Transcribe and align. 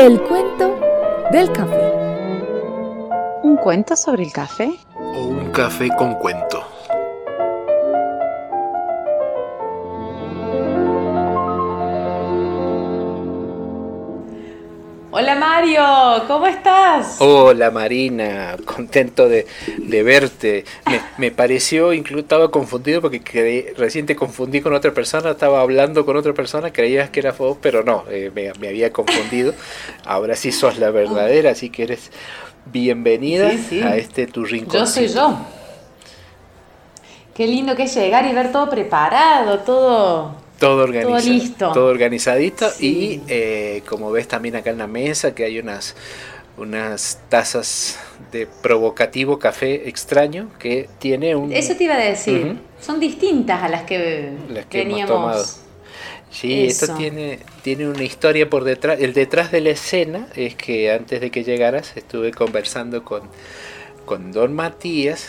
El 0.00 0.18
cuento 0.22 0.80
del 1.30 1.52
café. 1.52 1.92
¿Un 3.42 3.58
cuento 3.62 3.94
sobre 3.94 4.22
el 4.22 4.32
café? 4.32 4.80
O 4.96 5.24
un 5.24 5.52
café 5.52 5.90
con 5.98 6.14
cuento. 6.14 6.69
Mario, 15.60 16.24
¿cómo 16.26 16.46
estás? 16.46 17.16
Hola 17.20 17.70
Marina, 17.70 18.56
contento 18.64 19.28
de, 19.28 19.46
de 19.76 20.02
verte. 20.02 20.64
Me, 20.86 21.02
me, 21.18 21.30
pareció, 21.30 21.92
incluso 21.92 22.20
estaba 22.20 22.50
confundido 22.50 23.02
porque 23.02 23.22
creí, 23.22 23.66
recién 23.76 24.06
te 24.06 24.16
confundí 24.16 24.62
con 24.62 24.72
otra 24.72 24.94
persona, 24.94 25.32
estaba 25.32 25.60
hablando 25.60 26.06
con 26.06 26.16
otra 26.16 26.32
persona, 26.32 26.72
creías 26.72 27.10
que 27.10 27.20
era 27.20 27.32
vos, 27.32 27.58
pero 27.60 27.84
no, 27.84 28.04
eh, 28.08 28.30
me, 28.34 28.54
me, 28.58 28.68
había 28.68 28.90
confundido. 28.90 29.52
Ahora 30.06 30.34
sí 30.34 30.50
sos 30.50 30.78
la 30.78 30.90
verdadera, 30.90 31.50
así 31.50 31.68
que 31.68 31.82
eres 31.82 32.10
bienvenida 32.64 33.50
Sí, 33.50 33.66
sí. 33.68 33.82
a 33.82 33.96
este 33.96 34.26
tu 34.26 34.46
rincón. 34.46 34.80
Yo 34.80 34.86
soy 34.86 35.08
yo. 35.08 35.40
Qué 37.34 37.46
lindo 37.46 37.76
que 37.76 37.82
es 37.82 37.94
llegar 37.94 38.24
y 38.24 38.32
ver 38.32 38.50
todo 38.50 38.70
preparado, 38.70 39.58
todo... 39.58 40.39
Todo 40.60 40.84
organizado. 40.84 41.18
Todo 41.18 41.32
listo. 41.32 41.72
Todo 41.72 41.86
organizadito. 41.86 42.70
Sí. 42.70 43.22
Y 43.26 43.32
eh, 43.32 43.82
como 43.88 44.12
ves 44.12 44.28
también 44.28 44.56
acá 44.56 44.70
en 44.70 44.78
la 44.78 44.86
mesa 44.86 45.34
que 45.34 45.44
hay 45.44 45.58
unas, 45.58 45.96
unas 46.58 47.18
tazas 47.30 47.98
de 48.30 48.46
provocativo 48.46 49.38
café 49.38 49.88
extraño 49.88 50.50
que 50.58 50.88
tiene 50.98 51.34
un... 51.34 51.50
Eso 51.50 51.74
te 51.74 51.84
iba 51.84 51.94
a 51.94 51.98
decir. 51.98 52.58
Son 52.78 53.00
distintas 53.00 53.62
a 53.62 53.68
las 53.68 53.84
que, 53.84 54.32
Las 54.50 54.66
que 54.66 54.82
hemos 54.82 55.06
tomado. 55.06 55.44
Sí, 56.30 56.66
esto 56.66 56.94
tiene, 56.94 57.40
tiene 57.62 57.88
una 57.88 58.04
historia 58.04 58.48
por 58.48 58.62
detrás. 58.64 59.00
El 59.00 59.14
detrás 59.14 59.50
de 59.50 59.62
la 59.62 59.70
escena 59.70 60.28
es 60.36 60.54
que 60.54 60.92
antes 60.92 61.20
de 61.20 61.30
que 61.30 61.42
llegaras 61.42 61.96
estuve 61.96 62.30
conversando 62.32 63.02
con, 63.02 63.22
con 64.04 64.30
Don 64.30 64.54
Matías 64.54 65.26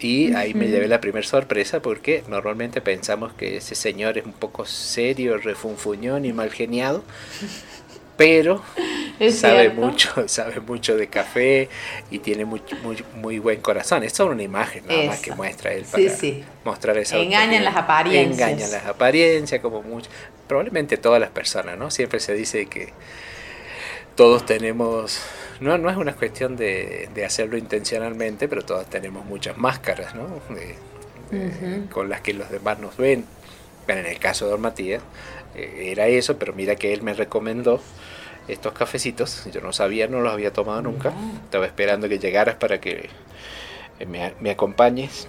y 0.00 0.32
ahí 0.34 0.54
me 0.54 0.68
llevé 0.68 0.88
la 0.88 1.00
primera 1.00 1.26
sorpresa 1.26 1.80
porque 1.82 2.22
normalmente 2.28 2.80
pensamos 2.80 3.32
que 3.34 3.56
ese 3.56 3.74
señor 3.74 4.18
es 4.18 4.26
un 4.26 4.32
poco 4.32 4.64
serio, 4.66 5.38
refunfuñón 5.38 6.24
y 6.24 6.32
mal 6.32 6.50
geniado, 6.50 7.04
pero 8.16 8.62
¿Es 9.18 9.40
sabe 9.40 9.62
cierto? 9.62 9.80
mucho, 9.80 10.28
sabe 10.28 10.60
mucho 10.60 10.96
de 10.96 11.08
café 11.08 11.68
y 12.10 12.20
tiene 12.20 12.44
muy, 12.44 12.62
muy, 12.82 13.04
muy 13.16 13.38
buen 13.38 13.60
corazón. 13.60 14.04
Es 14.04 14.12
solo 14.12 14.32
una 14.32 14.42
imagen 14.42 14.86
nada 14.86 15.02
más 15.04 15.20
que 15.20 15.32
muestra 15.32 15.72
él 15.72 15.84
para 15.90 16.08
sí. 16.08 16.44
mostrar 16.64 16.96
esa 16.98 17.16
Engañan 17.16 17.64
las 17.64 17.76
apariencias. 17.76 18.50
Engañan 18.50 18.70
las 18.70 18.86
apariencias, 18.86 19.60
como 19.60 19.82
mucho. 19.82 20.10
Probablemente 20.46 20.96
todas 20.96 21.20
las 21.20 21.30
personas, 21.30 21.76
¿no? 21.78 21.90
Siempre 21.90 22.20
se 22.20 22.34
dice 22.34 22.66
que 22.66 22.92
todos 24.14 24.46
tenemos. 24.46 25.20
No, 25.60 25.76
no 25.76 25.90
es 25.90 25.96
una 25.96 26.14
cuestión 26.14 26.56
de, 26.56 27.08
de 27.14 27.24
hacerlo 27.24 27.56
intencionalmente, 27.56 28.48
pero 28.48 28.62
todos 28.64 28.86
tenemos 28.86 29.24
muchas 29.24 29.56
máscaras, 29.58 30.14
¿no? 30.14 30.28
De-. 30.54 31.88
Con 31.90 32.08
las 32.08 32.20
que 32.20 32.32
los 32.32 32.50
demás 32.50 32.78
nos 32.78 32.96
ven. 32.96 33.24
Bueno, 33.86 34.02
en 34.02 34.06
el 34.06 34.18
caso 34.18 34.48
de 34.48 34.58
Matías, 34.58 35.02
eh, 35.54 35.90
era 35.92 36.06
eso, 36.06 36.38
pero 36.38 36.52
mira 36.52 36.76
que 36.76 36.92
él 36.92 37.02
me 37.02 37.14
recomendó 37.14 37.80
estos 38.46 38.72
cafecitos. 38.72 39.46
Yo 39.52 39.60
no 39.60 39.72
sabía, 39.72 40.08
no 40.08 40.20
los 40.20 40.32
había 40.32 40.52
tomado 40.52 40.82
nunca. 40.82 41.10
No. 41.10 41.40
Estaba 41.44 41.66
esperando 41.66 42.08
que 42.08 42.18
llegaras 42.18 42.56
para 42.56 42.80
que 42.80 43.10
eh, 43.98 44.06
me, 44.06 44.34
me 44.40 44.50
acompañes. 44.50 45.28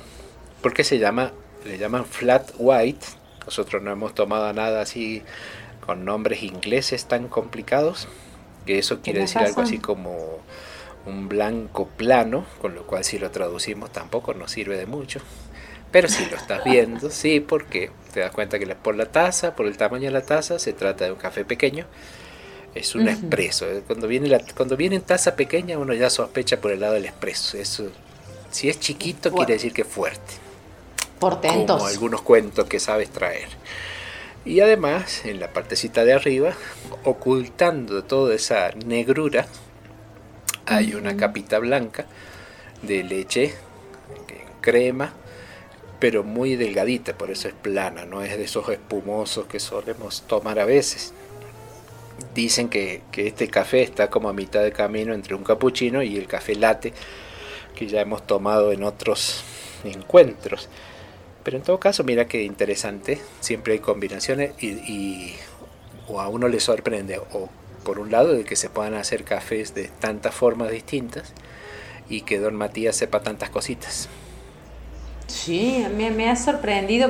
Porque 0.62 0.84
se 0.84 1.00
llama, 1.00 1.32
le 1.66 1.78
llaman 1.78 2.06
flat 2.06 2.52
white. 2.58 3.06
Nosotros 3.46 3.82
no 3.82 3.92
hemos 3.92 4.14
tomado 4.14 4.52
nada 4.54 4.82
así 4.82 5.24
con 5.86 6.06
nombres 6.06 6.44
ingleses 6.44 7.06
tan 7.06 7.28
complicados. 7.28 8.08
Que 8.70 8.78
eso 8.78 9.02
quiere 9.02 9.22
decir 9.22 9.40
algo 9.40 9.62
así 9.62 9.80
como 9.80 10.42
un 11.08 11.28
blanco 11.28 11.88
plano, 11.88 12.46
con 12.62 12.76
lo 12.76 12.86
cual 12.86 13.04
si 13.04 13.18
lo 13.18 13.32
traducimos 13.32 13.92
tampoco 13.92 14.36
nos 14.36 14.52
sirve 14.52 14.78
de 14.78 14.86
mucho. 14.86 15.22
Pero 15.92 16.08
si 16.08 16.24
lo 16.28 16.36
estás 16.36 16.64
viendo, 16.64 17.10
sí, 17.10 17.40
porque 17.40 17.90
te 18.14 18.20
das 18.20 18.30
cuenta 18.30 18.60
que 18.60 18.68
por 18.76 18.96
la 18.96 19.08
taza, 19.08 19.56
por 19.56 19.66
el 19.66 19.76
tamaño 19.76 20.06
de 20.06 20.12
la 20.12 20.22
taza, 20.22 20.60
se 20.60 20.74
trata 20.74 21.06
de 21.06 21.12
un 21.14 21.18
café 21.18 21.46
pequeño. 21.46 21.88
Es 22.76 22.94
un 22.94 23.10
expreso. 23.10 23.66
Cuando 23.88 24.08
viene, 24.08 24.28
la, 24.28 24.40
cuando 24.56 24.78
viene 24.78 24.98
en 24.98 25.02
taza 25.02 25.36
pequeña, 25.36 25.80
uno 25.80 25.96
ya 25.96 26.12
sospecha 26.12 26.62
por 26.62 26.72
el 26.72 26.82
lado 26.82 26.94
del 26.94 27.06
expreso. 27.06 27.58
Eso, 27.58 27.90
si 28.52 28.70
es 28.70 28.80
chiquito, 28.80 29.32
quiere 29.32 29.54
decir 29.54 29.74
que 29.74 29.82
es 29.82 29.88
fuerte. 29.88 30.36
Portentos. 31.18 31.78
Como 31.78 31.88
algunos 31.90 32.22
cuentos 32.22 32.68
que 32.68 32.80
sabes 32.80 33.10
traer. 33.10 33.48
Y 34.46 34.62
además, 34.62 35.26
en 35.26 35.40
la 35.40 35.52
partecita 35.52 36.06
de 36.06 36.14
arriba, 36.14 36.54
ocultando 37.04 38.04
toda 38.04 38.36
esa 38.36 38.72
negrura, 38.86 39.48
hay 40.66 40.94
una 40.94 41.18
capita 41.18 41.60
blanca 41.60 42.06
de 42.82 43.04
leche 43.04 43.54
en 44.30 44.62
crema, 44.62 45.14
pero 46.00 46.24
muy 46.24 46.56
delgadita, 46.56 47.18
por 47.18 47.32
eso 47.32 47.50
es 47.50 47.54
plana, 47.54 48.06
no 48.06 48.24
es 48.24 48.38
de 48.38 48.46
esos 48.46 48.70
espumosos 48.70 49.48
que 49.48 49.60
solemos 49.60 50.24
tomar 50.28 50.60
a 50.60 50.66
veces. 50.66 51.14
Dicen 52.34 52.70
que, 52.70 53.02
que 53.12 53.28
este 53.28 53.50
café 53.50 53.82
está 53.82 54.10
como 54.10 54.30
a 54.30 54.34
mitad 54.34 54.64
de 54.64 54.72
camino 54.72 55.14
entre 55.14 55.36
un 55.36 55.44
cappuccino 55.44 56.02
y 56.02 56.18
el 56.18 56.28
café 56.28 56.56
latte 56.56 56.94
que 57.76 57.88
ya 57.88 58.02
hemos 58.02 58.26
tomado 58.26 58.72
en 58.72 58.84
otros 58.84 59.44
encuentros. 59.84 60.70
Pero 61.50 61.58
en 61.58 61.64
todo 61.64 61.80
caso, 61.80 62.04
mira 62.04 62.28
qué 62.28 62.44
interesante, 62.44 63.20
siempre 63.40 63.74
hay 63.74 63.80
combinaciones 63.80 64.52
y, 64.62 64.68
y- 64.68 65.36
o 66.08 66.22
a 66.22 66.28
uno 66.28 66.48
le 66.48 66.60
sorprende, 66.60 67.18
o 67.18 67.50
por 67.84 67.98
un 67.98 68.12
lado, 68.12 68.34
de 68.34 68.44
que 68.44 68.56
se 68.56 68.70
puedan 68.70 68.94
hacer 68.94 69.24
cafés 69.24 69.74
de 69.74 69.86
tantas 70.00 70.36
formas 70.36 70.70
distintas 70.70 71.34
y 72.08 72.22
que 72.22 72.38
Don 72.38 72.56
Matías 72.56 72.96
sepa 72.96 73.22
tantas 73.22 73.50
cositas. 73.50 74.10
Sí, 75.26 75.84
me, 75.96 76.12
me 76.12 76.30
ha 76.30 76.36
sorprendido 76.36 77.10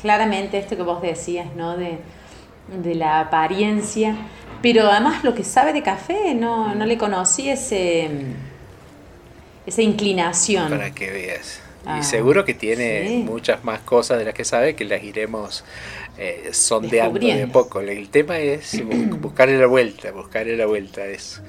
claramente 0.00 0.58
esto 0.58 0.76
que 0.76 0.82
vos 0.82 1.02
decías, 1.02 1.54
¿no? 1.54 1.76
De, 1.76 1.98
de 2.82 2.94
la 2.94 3.20
apariencia. 3.20 4.16
Pero 4.62 4.88
además 4.88 5.24
lo 5.24 5.34
que 5.34 5.44
sabe 5.44 5.74
de 5.74 5.82
café, 5.82 6.34
no, 6.34 6.74
no 6.74 6.86
le 6.86 6.96
conocí 6.96 7.50
ese, 7.50 8.08
esa 9.66 9.82
inclinación. 9.82 10.70
Para 10.70 10.90
que 10.94 11.10
veas. 11.10 11.60
Ah, 11.86 11.98
y 12.00 12.04
seguro 12.04 12.44
que 12.44 12.54
tiene 12.54 13.08
sí. 13.08 13.16
muchas 13.18 13.64
más 13.64 13.80
cosas 13.80 14.18
de 14.18 14.24
las 14.24 14.34
que 14.34 14.44
sabe 14.44 14.74
que 14.74 14.84
las 14.84 15.02
iremos 15.02 15.64
eh, 16.18 16.50
sondeando 16.52 17.18
de 17.18 17.42
a 17.42 17.46
poco. 17.48 17.80
El 17.80 18.08
tema 18.08 18.38
es 18.38 18.74
bu- 18.82 19.18
buscarle 19.20 19.58
la 19.58 19.66
vuelta, 19.66 20.10
buscarle 20.12 20.56
la 20.56 20.66
vuelta 20.66 21.02
a 21.02 21.06
eso. 21.06 21.42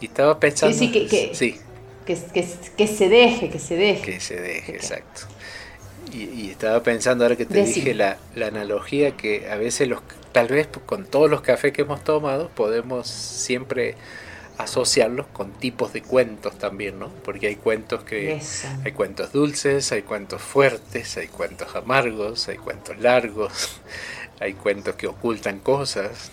Y 0.00 0.06
estaba 0.06 0.38
pensando... 0.38 0.76
sí, 0.76 0.92
que- 0.92 1.06
que- 1.06 1.34
sí, 1.34 1.58
Que, 2.04 2.14
se 2.86 3.08
deje, 3.08 3.48
que 3.50 3.58
se 3.58 3.74
deje. 3.76 4.02
que 4.12 4.20
se 4.20 4.40
deje, 4.40 4.72
exacto. 4.76 5.22
Y, 6.12 6.24
y 6.24 6.50
estaba 6.50 6.82
pensando 6.82 7.24
ahora 7.24 7.34
que 7.36 7.46
te 7.46 7.54
Decime. 7.54 7.74
dije 7.74 7.94
la, 7.94 8.18
la 8.36 8.46
analogía 8.46 9.16
que 9.16 9.48
a 9.50 9.56
veces 9.56 9.88
los 9.88 10.00
tal 10.30 10.48
vez 10.48 10.68
con 10.86 11.06
todos 11.06 11.28
los 11.30 11.40
cafés 11.40 11.72
que 11.72 11.82
hemos 11.82 12.04
tomado 12.04 12.48
podemos 12.50 13.08
siempre 13.08 13.96
asociarlos 14.58 15.26
con 15.28 15.52
tipos 15.52 15.92
de 15.92 16.02
cuentos 16.02 16.58
también, 16.58 16.98
¿no? 16.98 17.10
Porque 17.24 17.48
hay 17.48 17.56
cuentos 17.56 18.04
que 18.04 18.34
Eso. 18.36 18.68
hay 18.84 18.92
cuentos 18.92 19.32
dulces, 19.32 19.92
hay 19.92 20.02
cuentos 20.02 20.42
fuertes, 20.42 21.16
hay 21.16 21.28
cuentos 21.28 21.74
amargos, 21.76 22.48
hay 22.48 22.56
cuentos 22.56 22.98
largos, 22.98 23.80
hay 24.40 24.54
cuentos 24.54 24.94
que 24.96 25.06
ocultan 25.06 25.60
cosas. 25.60 26.30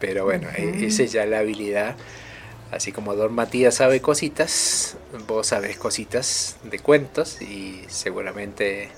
Pero 0.00 0.24
bueno, 0.24 0.48
e- 0.56 0.86
esa 0.86 1.02
es 1.04 1.12
ya 1.12 1.26
la 1.26 1.38
habilidad. 1.40 1.96
Así 2.70 2.92
como 2.92 3.14
Don 3.14 3.32
Matías 3.34 3.76
sabe 3.76 4.00
cositas, 4.00 4.96
vos 5.28 5.48
sabés 5.48 5.78
cositas 5.78 6.56
de 6.64 6.78
cuentos 6.80 7.40
y 7.40 7.84
seguramente 7.88 8.88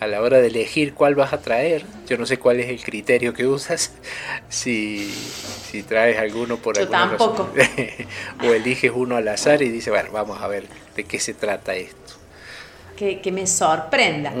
a 0.00 0.06
la 0.06 0.22
hora 0.22 0.38
de 0.38 0.48
elegir 0.48 0.94
cuál 0.94 1.14
vas 1.14 1.34
a 1.34 1.42
traer, 1.42 1.84
yo 2.08 2.16
no 2.16 2.24
sé 2.24 2.38
cuál 2.38 2.58
es 2.58 2.70
el 2.70 2.82
criterio 2.82 3.34
que 3.34 3.46
usas, 3.46 3.92
si, 4.48 5.10
si 5.10 5.82
traes 5.82 6.18
alguno 6.18 6.56
por 6.56 6.76
Yo 6.76 6.82
alguna 6.82 7.06
razón, 7.06 7.36
tampoco. 7.36 7.50
o 8.42 8.52
eliges 8.52 8.92
uno 8.94 9.16
al 9.16 9.28
azar 9.28 9.60
y 9.60 9.68
dices, 9.68 9.92
bueno, 9.92 10.10
vamos 10.10 10.40
a 10.40 10.48
ver 10.48 10.66
de 10.96 11.04
qué 11.04 11.20
se 11.20 11.34
trata 11.34 11.74
esto. 11.74 12.14
Que, 12.96 13.20
que 13.20 13.32
me 13.32 13.46
sorprenda. 13.46 14.32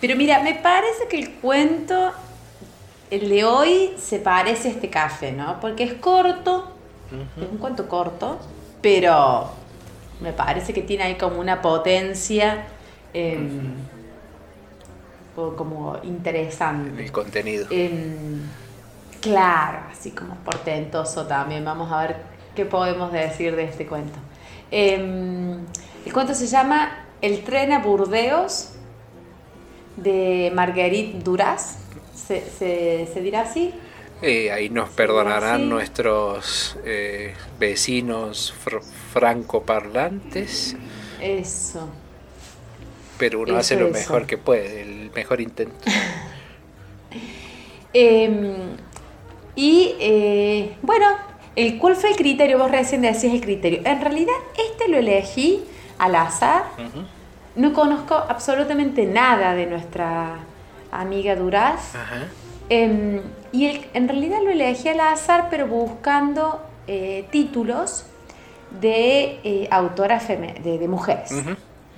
Pero 0.00 0.16
mira, 0.16 0.42
me 0.42 0.54
parece 0.54 1.08
que 1.08 1.18
el 1.18 1.30
cuento, 1.30 2.12
el 3.10 3.28
de 3.30 3.44
hoy, 3.44 3.94
se 3.98 4.18
parece 4.18 4.68
a 4.68 4.70
este 4.72 4.90
café, 4.90 5.32
¿no? 5.32 5.60
Porque 5.60 5.84
es 5.84 5.94
corto, 5.94 6.72
es 7.38 7.50
un 7.50 7.56
cuento 7.56 7.88
corto, 7.88 8.38
pero 8.82 9.50
me 10.20 10.32
parece 10.32 10.74
que 10.74 10.82
tiene 10.82 11.04
ahí 11.04 11.14
como 11.14 11.40
una 11.40 11.62
potencia 11.62 12.64
em, 13.14 13.72
como 15.34 15.98
interesante. 16.02 17.02
El 17.04 17.12
contenido. 17.12 17.66
Em, 17.70 18.40
claro, 19.20 19.78
así 19.90 20.10
como 20.10 20.34
portentoso 20.36 21.26
también. 21.26 21.64
Vamos 21.64 21.90
a 21.92 22.06
ver 22.06 22.16
qué 22.54 22.64
podemos 22.66 23.12
decir 23.12 23.56
de 23.56 23.64
este 23.64 23.86
cuento. 23.86 24.18
Em, 24.70 25.58
el 26.06 26.12
cuento 26.12 26.34
se 26.34 26.46
llama 26.46 27.06
El 27.20 27.42
tren 27.44 27.72
a 27.72 27.78
Burdeos 27.80 28.70
de 29.96 30.50
Marguerite 30.54 31.18
Duras. 31.22 31.78
¿Se, 32.14 32.40
se- 32.48 33.08
se 33.12 33.20
dirá 33.20 33.42
así? 33.42 33.74
Eh, 34.22 34.52
ahí 34.52 34.68
nos 34.70 34.88
perdonarán 34.90 35.68
nuestros 35.68 36.76
eh, 36.84 37.34
vecinos 37.58 38.54
francoparlantes. 39.12 40.76
Eso. 41.20 41.88
Pero 43.22 43.38
uno 43.38 43.56
hace 43.56 43.76
lo 43.76 43.88
mejor 43.88 44.26
que 44.26 44.36
puede, 44.36 44.82
el 44.82 45.12
mejor 45.14 45.40
intento. 45.40 45.76
Em, 47.94 48.54
y 49.54 49.94
eh, 50.00 50.74
bueno, 50.82 51.06
el, 51.54 51.78
¿cuál 51.78 51.94
fue 51.94 52.10
el 52.10 52.16
criterio? 52.16 52.58
Vos 52.58 52.70
recién 52.70 53.02
decías 53.02 53.32
el 53.32 53.40
criterio. 53.40 53.82
En 53.84 54.00
realidad, 54.00 54.34
este 54.58 54.88
lo 54.88 54.96
elegí 54.96 55.62
al 55.98 56.16
azar. 56.16 56.64
No 57.54 57.72
conozco 57.74 58.16
absolutamente 58.16 59.06
nada 59.06 59.54
de 59.54 59.66
nuestra 59.66 60.38
amiga 60.90 61.36
Duraz. 61.36 61.92
Em, 62.70 63.20
y 63.52 63.82
en 63.94 64.08
realidad 64.08 64.38
lo 64.42 64.50
elegí 64.50 64.88
al 64.88 64.98
azar, 64.98 65.46
pero 65.48 65.68
buscando 65.68 66.60
eh, 66.88 67.28
títulos 67.30 68.06
de 68.80 69.38
eh, 69.44 69.68
autoras 69.70 70.26
de, 70.26 70.86
mujeres. 70.88 71.30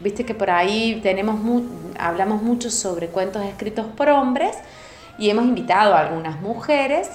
Viste 0.04 0.26
que 0.26 0.34
por 0.34 0.50
ahí 0.50 1.00
tenemos 1.02 1.40
hablamos 1.98 2.42
mucho 2.42 2.70
sobre 2.70 3.06
cuentos 3.08 3.42
escritos 3.42 3.86
por 3.96 4.10
hombres 4.10 4.54
y 5.18 5.30
hemos 5.30 5.46
invitado 5.46 5.94
a 5.94 6.00
algunas 6.00 6.42
mujeres. 6.42 7.08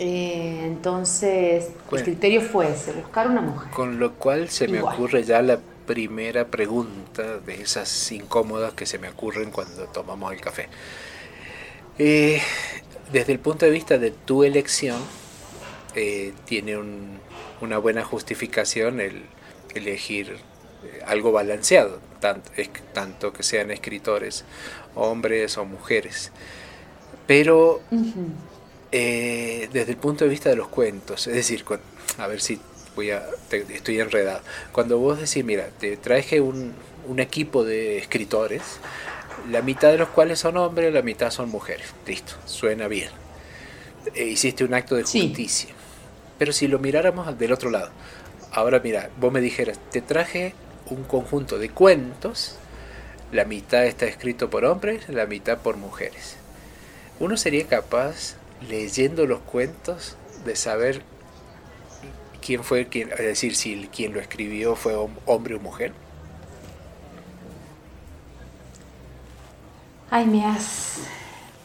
Eh, 0.00 0.62
entonces, 0.64 1.68
el 1.92 2.02
criterio 2.02 2.40
fue 2.40 2.72
ese, 2.72 2.90
buscar 2.92 3.28
una 3.28 3.40
mujer. 3.40 3.70
Con 3.70 4.00
lo 4.00 4.14
cual 4.14 4.48
se 4.48 4.66
me 4.66 4.82
ocurre 4.82 5.22
ya 5.22 5.42
la 5.42 5.60
primera 5.86 6.48
pregunta 6.48 7.38
de 7.38 7.62
esas 7.62 8.10
incómodas 8.10 8.72
que 8.72 8.84
se 8.84 8.98
me 8.98 9.08
ocurren 9.08 9.52
cuando 9.52 9.84
tomamos 9.84 10.32
el 10.32 10.40
café. 10.40 10.68
Eh, 12.00 12.42
desde 13.12 13.32
el 13.32 13.38
punto 13.38 13.64
de 13.64 13.70
vista 13.70 13.96
de 13.96 14.10
tu 14.10 14.42
elección, 14.42 14.98
eh, 15.94 16.32
tiene 16.46 16.76
una 17.60 17.78
buena 17.78 18.04
justificación 18.04 18.98
el 19.00 19.22
elegir 19.76 20.49
algo 21.06 21.32
balanceado, 21.32 22.00
tanto, 22.20 22.50
tanto 22.92 23.32
que 23.32 23.42
sean 23.42 23.70
escritores 23.70 24.44
hombres 24.94 25.56
o 25.58 25.64
mujeres. 25.64 26.32
Pero 27.26 27.80
eh, 28.92 29.68
desde 29.72 29.92
el 29.92 29.98
punto 29.98 30.24
de 30.24 30.30
vista 30.30 30.50
de 30.50 30.56
los 30.56 30.68
cuentos, 30.68 31.26
es 31.26 31.34
decir, 31.34 31.64
a 32.18 32.26
ver 32.26 32.40
si 32.40 32.60
voy 32.96 33.10
a, 33.10 33.24
estoy 33.50 34.00
enredado. 34.00 34.40
Cuando 34.72 34.98
vos 34.98 35.18
decís, 35.18 35.44
mira, 35.44 35.68
te 35.78 35.96
traje 35.96 36.40
un, 36.40 36.74
equipo 37.18 37.64
de 37.64 37.98
escritores, 37.98 38.62
la 39.50 39.62
mitad 39.62 39.90
de 39.90 39.98
los 39.98 40.08
cuales 40.10 40.38
son 40.38 40.56
hombres, 40.56 40.92
la 40.92 41.02
mitad 41.02 41.30
son 41.30 41.48
mujeres. 41.48 41.86
Listo, 42.06 42.34
suena 42.44 42.86
bien. 42.86 43.10
E 44.14 44.24
hiciste 44.24 44.64
un 44.64 44.74
acto 44.74 44.94
de 44.94 45.02
justicia. 45.02 45.70
Pero 46.38 46.52
si 46.52 46.68
lo 46.68 46.78
miráramos 46.78 47.36
del 47.38 47.52
otro 47.52 47.70
lado, 47.70 47.90
ahora 48.52 48.80
mira, 48.82 49.10
vos 49.18 49.32
me 49.32 49.40
dijeras, 49.40 49.78
te 49.90 50.02
traje 50.02 50.54
un 50.90 51.04
conjunto 51.04 51.58
de 51.58 51.70
cuentos, 51.70 52.56
la 53.32 53.44
mitad 53.44 53.86
está 53.86 54.06
escrito 54.06 54.50
por 54.50 54.64
hombres, 54.64 55.08
la 55.08 55.26
mitad 55.26 55.58
por 55.58 55.76
mujeres 55.76 56.36
uno 57.20 57.36
sería 57.36 57.66
capaz, 57.66 58.34
leyendo 58.68 59.26
los 59.26 59.40
cuentos, 59.40 60.16
de 60.44 60.56
saber 60.56 61.02
quién 62.44 62.64
fue 62.64 62.88
quien, 62.88 63.10
es 63.12 63.18
decir, 63.18 63.54
si 63.54 63.88
quien 63.94 64.14
lo 64.14 64.20
escribió 64.20 64.74
fue 64.74 64.94
hombre 65.26 65.54
o 65.54 65.60
mujer. 65.60 65.92
Ay, 70.10 70.24
me 70.24 70.44
has, 70.46 71.02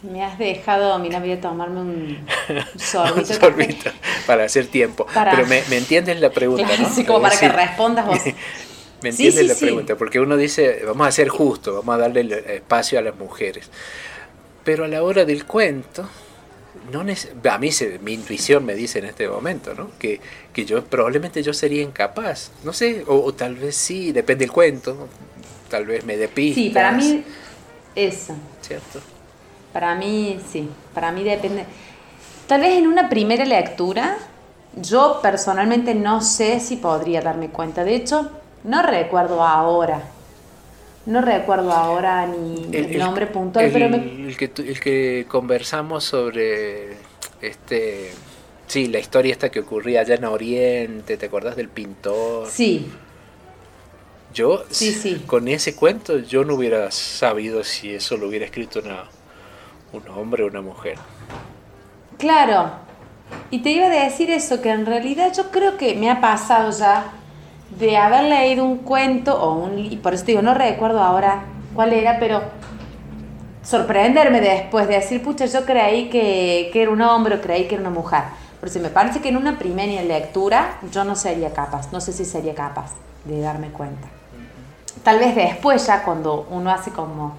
me 0.04 0.24
has 0.24 0.38
dejado, 0.38 1.00
mira, 1.00 1.20
voy 1.20 1.32
a 1.32 1.42
tomarme 1.42 1.80
un, 1.80 2.28
sorbito. 2.76 3.20
un 3.20 3.26
sorbito 3.26 3.92
para 4.28 4.44
hacer 4.44 4.68
tiempo. 4.68 5.08
Pero 5.14 5.48
me, 5.48 5.64
entiendes 5.72 6.20
la 6.20 6.32
pregunta, 6.32 6.68
¿no? 6.80 6.90
Sí, 6.90 7.06
como 7.06 7.22
para 7.22 7.40
que 7.40 7.48
respondas 7.48 8.06
vos. 8.06 8.20
me 9.02 9.10
entiendes 9.10 9.48
la 9.48 9.56
pregunta, 9.56 9.96
porque 9.96 10.20
uno 10.20 10.38
dice, 10.38 10.82
vamos 10.86 11.08
a 11.08 11.12
ser 11.12 11.30
justos, 11.30 11.76
vamos 11.76 11.96
a 11.96 11.98
darle 12.00 12.56
espacio 12.56 13.00
a 13.00 13.02
las 13.02 13.16
mujeres. 13.16 13.70
Pero 14.64 14.86
a 14.86 14.88
la 14.88 15.04
hora 15.04 15.26
del 15.26 15.46
cuento, 15.46 16.08
no 16.92 17.02
a 17.02 17.58
mí 17.58 17.72
se, 17.72 18.00
mi 18.00 18.14
intuición 18.14 18.66
me 18.66 18.76
dice 18.76 19.00
en 19.00 19.06
este 19.06 19.28
momento, 19.28 19.74
¿no? 19.74 19.90
Que, 19.98 20.20
yo 20.66 20.84
probablemente 20.86 21.42
yo 21.44 21.54
sería 21.54 21.82
incapaz, 21.82 22.52
no 22.64 22.74
sé, 22.74 23.04
o, 23.08 23.34
tal 23.34 23.56
vez 23.56 23.76
sí, 23.76 24.12
depende 24.12 24.46
del 24.46 24.52
cuento, 24.52 25.08
tal 25.70 25.86
vez 25.86 26.06
me 26.06 26.18
dé 26.18 26.30
Sí, 26.36 26.72
para 26.74 26.92
mí 26.92 27.24
eso. 27.96 28.36
¿Cierto? 28.62 29.00
Para 29.74 29.96
mí 29.96 30.40
sí, 30.52 30.70
para 30.94 31.12
mí 31.12 31.24
depende. 31.24 31.66
Tal 32.48 32.62
vez 32.62 32.78
en 32.78 32.88
una 32.88 33.10
primera 33.10 33.44
lectura, 33.46 34.18
yo 34.76 35.20
personalmente 35.22 35.96
no 35.96 36.22
sé 36.22 36.60
si 36.60 36.78
podría 36.78 37.22
darme 37.22 37.50
cuenta. 37.50 37.84
De 37.84 37.96
hecho, 37.96 38.32
no 38.66 38.82
recuerdo 38.82 39.42
ahora 39.42 40.02
no 41.06 41.22
recuerdo 41.22 41.72
ahora 41.72 42.26
ni 42.26 42.68
el, 42.76 42.98
nombre 42.98 43.28
puntual, 43.28 43.70
pero 43.72 43.86
el, 43.86 44.36
que, 44.38 44.52
el 44.58 44.80
que 44.80 45.26
conversamos 45.28 46.04
sobre 46.04 46.98
este 47.42 48.12
sí, 48.68 48.88
la 48.88 49.00
historia 49.00 49.32
esta 49.32 49.50
que 49.50 49.60
ocurría 49.60 50.02
allá 50.02 50.16
en 50.16 50.26
Oriente, 50.26 51.18
¿te 51.18 51.28
acordás 51.28 51.56
del 51.56 51.70
pintor? 51.70 52.48
Sí. 52.50 52.92
Yo 54.34 54.66
sí, 54.70 54.92
sí. 54.92 55.24
con 55.28 55.48
ese 55.48 55.76
cuento 55.76 56.18
yo 56.20 56.44
no 56.44 56.56
hubiera 56.56 56.92
sabido 56.92 57.64
si 57.64 57.94
eso 57.94 58.18
lo 58.18 58.28
hubiera 58.28 58.46
escrito 58.46 58.80
una, 58.80 59.06
un 59.94 60.08
hombre 60.10 60.44
o 60.44 60.48
una 60.48 60.62
mujer. 60.62 60.98
Claro. 62.18 62.72
Y 63.50 63.60
te 63.60 63.70
iba 63.70 63.86
a 63.86 63.90
decir 63.90 64.30
eso, 64.32 64.62
que 64.62 64.72
en 64.72 64.86
realidad 64.86 65.32
yo 65.36 65.52
creo 65.52 65.78
que 65.78 65.96
me 65.96 66.10
ha 66.10 66.20
pasado 66.20 66.72
ya 66.72 67.12
de 67.70 67.98
haber 67.98 68.24
leído 68.26 68.64
un 68.64 68.78
cuento 68.78 69.42
o 69.42 69.56
un 69.56 69.80
y 69.80 69.98
por 69.98 70.14
eso 70.14 70.26
digo, 70.26 70.42
no 70.42 70.54
recuerdo 70.54 71.02
ahora 71.02 71.44
cuál 71.74 71.94
era, 71.94 72.20
pero 72.20 72.42
sorprenderme 73.64 74.40
después 74.42 74.88
de 74.88 74.96
decir, 74.96 75.24
pucha, 75.24 75.46
yo 75.46 75.66
creí 75.66 76.10
que, 76.10 76.70
que 76.72 76.82
era 76.84 76.92
un 76.92 77.02
hombre 77.02 77.36
o 77.36 77.42
creí 77.42 77.68
que 77.68 77.76
era 77.76 77.82
una 77.82 77.90
mujer. 77.90 78.24
Porque 78.60 78.80
me 78.80 78.90
parece 78.90 79.20
que 79.20 79.30
en 79.30 79.38
una 79.38 79.60
primera 79.60 80.02
lectura 80.04 80.80
yo 80.92 81.04
no 81.04 81.16
sería 81.16 81.52
capaz, 81.52 81.92
no 81.92 82.00
sé 82.00 82.14
si 82.14 82.26
sería 82.26 82.56
capaz 82.56 82.94
de 83.26 83.42
darme 83.42 83.70
cuenta. 83.70 84.08
Tal 85.04 85.20
vez 85.20 85.36
después 85.36 85.86
ya 85.86 86.04
cuando 86.04 86.48
uno 86.50 86.72
hace 86.72 86.92
como, 86.92 87.36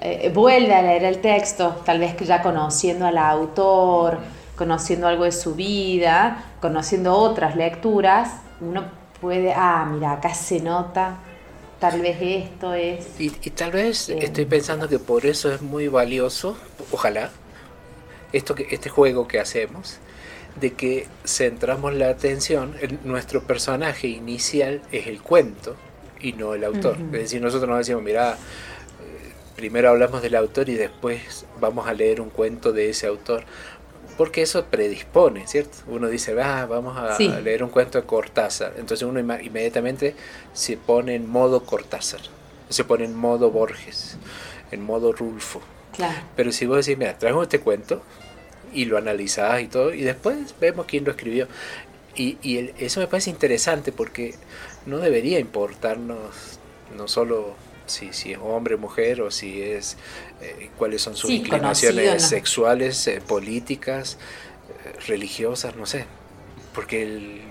eh, 0.00 0.30
vuelve 0.34 0.74
a 0.74 0.82
leer 0.82 1.04
el 1.04 1.20
texto, 1.20 1.80
tal 1.84 1.98
vez 1.98 2.14
que 2.14 2.24
ya 2.24 2.42
conociendo 2.42 3.06
al 3.06 3.18
autor, 3.18 4.18
conociendo 4.56 5.08
algo 5.08 5.24
de 5.24 5.32
su 5.32 5.54
vida, 5.54 6.44
conociendo 6.60 7.16
otras 7.16 7.56
lecturas, 7.56 8.28
uno 8.60 8.84
puede, 9.24 9.54
ah, 9.54 9.88
mira, 9.90 10.12
acá 10.12 10.34
se 10.34 10.60
nota, 10.60 11.16
tal 11.80 12.02
vez 12.02 12.18
esto 12.20 12.74
es... 12.74 13.18
Y, 13.18 13.30
tal 13.30 13.72
vez 13.72 14.10
eh, 14.10 14.18
estoy 14.20 14.44
pensando 14.44 14.86
que 14.86 14.98
por 14.98 15.24
eso 15.24 15.50
es 15.50 15.62
muy 15.62 15.88
valioso, 15.88 16.58
ojalá, 16.92 17.30
esto 18.34 18.54
que, 18.54 18.66
este 18.70 18.90
juego 18.90 19.26
que 19.26 19.40
hacemos, 19.40 19.98
de 20.60 20.74
que 20.74 21.06
centramos 21.24 21.94
la 21.94 22.10
atención, 22.10 22.76
en 22.82 23.00
nuestro 23.04 23.44
personaje 23.44 24.08
inicial 24.08 24.82
es 24.92 25.06
el 25.06 25.22
cuento 25.22 25.74
y 26.20 26.34
no 26.34 26.52
el 26.52 26.62
autor. 26.62 26.98
Es 27.06 27.12
decir, 27.12 27.40
nosotros 27.40 27.70
no 27.70 27.78
decimos, 27.78 28.02
mira, 28.02 28.32
eh, 28.32 29.32
primero 29.56 29.88
hablamos 29.88 30.20
del 30.20 30.34
autor 30.34 30.68
y 30.68 30.74
después 30.74 31.46
vamos 31.60 31.88
a 31.88 31.94
leer 31.94 32.20
un 32.20 32.28
cuento 32.28 32.72
de 32.72 32.90
ese 32.90 33.06
autor 33.06 33.44
porque 34.16 34.42
eso 34.42 34.64
predispone, 34.66 35.46
¿cierto? 35.46 35.78
Uno 35.86 36.08
dice, 36.08 36.40
ah, 36.40 36.66
vamos 36.66 36.96
a 36.96 37.18
leer 37.40 37.62
un 37.62 37.70
cuento 37.70 38.00
de 38.00 38.06
Cortázar. 38.06 38.74
Entonces 38.76 39.06
uno 39.06 39.20
inmediatamente 39.20 40.14
se 40.52 40.76
pone 40.76 41.14
en 41.14 41.28
modo 41.28 41.64
Cortázar, 41.64 42.20
se 42.68 42.84
pone 42.84 43.04
en 43.04 43.14
modo 43.14 43.50
Borges, 43.50 44.16
en 44.70 44.82
modo 44.82 45.12
Rulfo. 45.12 45.60
Claro. 45.94 46.20
Pero 46.36 46.52
si 46.52 46.66
vos 46.66 46.84
decís, 46.84 46.98
mira, 46.98 47.18
traemos 47.18 47.44
este 47.44 47.60
cuento 47.60 48.02
y 48.72 48.86
lo 48.86 48.98
analizás 48.98 49.62
y 49.62 49.68
todo, 49.68 49.94
y 49.94 50.02
después 50.02 50.54
vemos 50.60 50.86
quién 50.86 51.04
lo 51.04 51.12
escribió. 51.12 51.46
Y, 52.16 52.38
y 52.42 52.72
eso 52.78 53.00
me 53.00 53.06
parece 53.06 53.30
interesante 53.30 53.90
porque 53.90 54.34
no 54.86 54.98
debería 54.98 55.38
importarnos 55.40 56.58
no 56.96 57.08
solo 57.08 57.54
si, 57.86 58.12
si 58.12 58.32
es 58.32 58.38
hombre 58.40 58.76
mujer 58.76 59.20
o 59.20 59.30
si 59.30 59.62
es 59.62 59.96
eh, 60.44 60.70
cuáles 60.76 61.00
son 61.00 61.16
sus 61.16 61.30
inclinaciones 61.30 62.22
sexuales, 62.22 63.06
eh, 63.06 63.22
políticas, 63.26 64.18
eh, 64.84 64.92
religiosas, 65.06 65.74
no 65.76 65.86
sé. 65.86 66.04
Porque 66.74 67.02
el, 67.02 67.42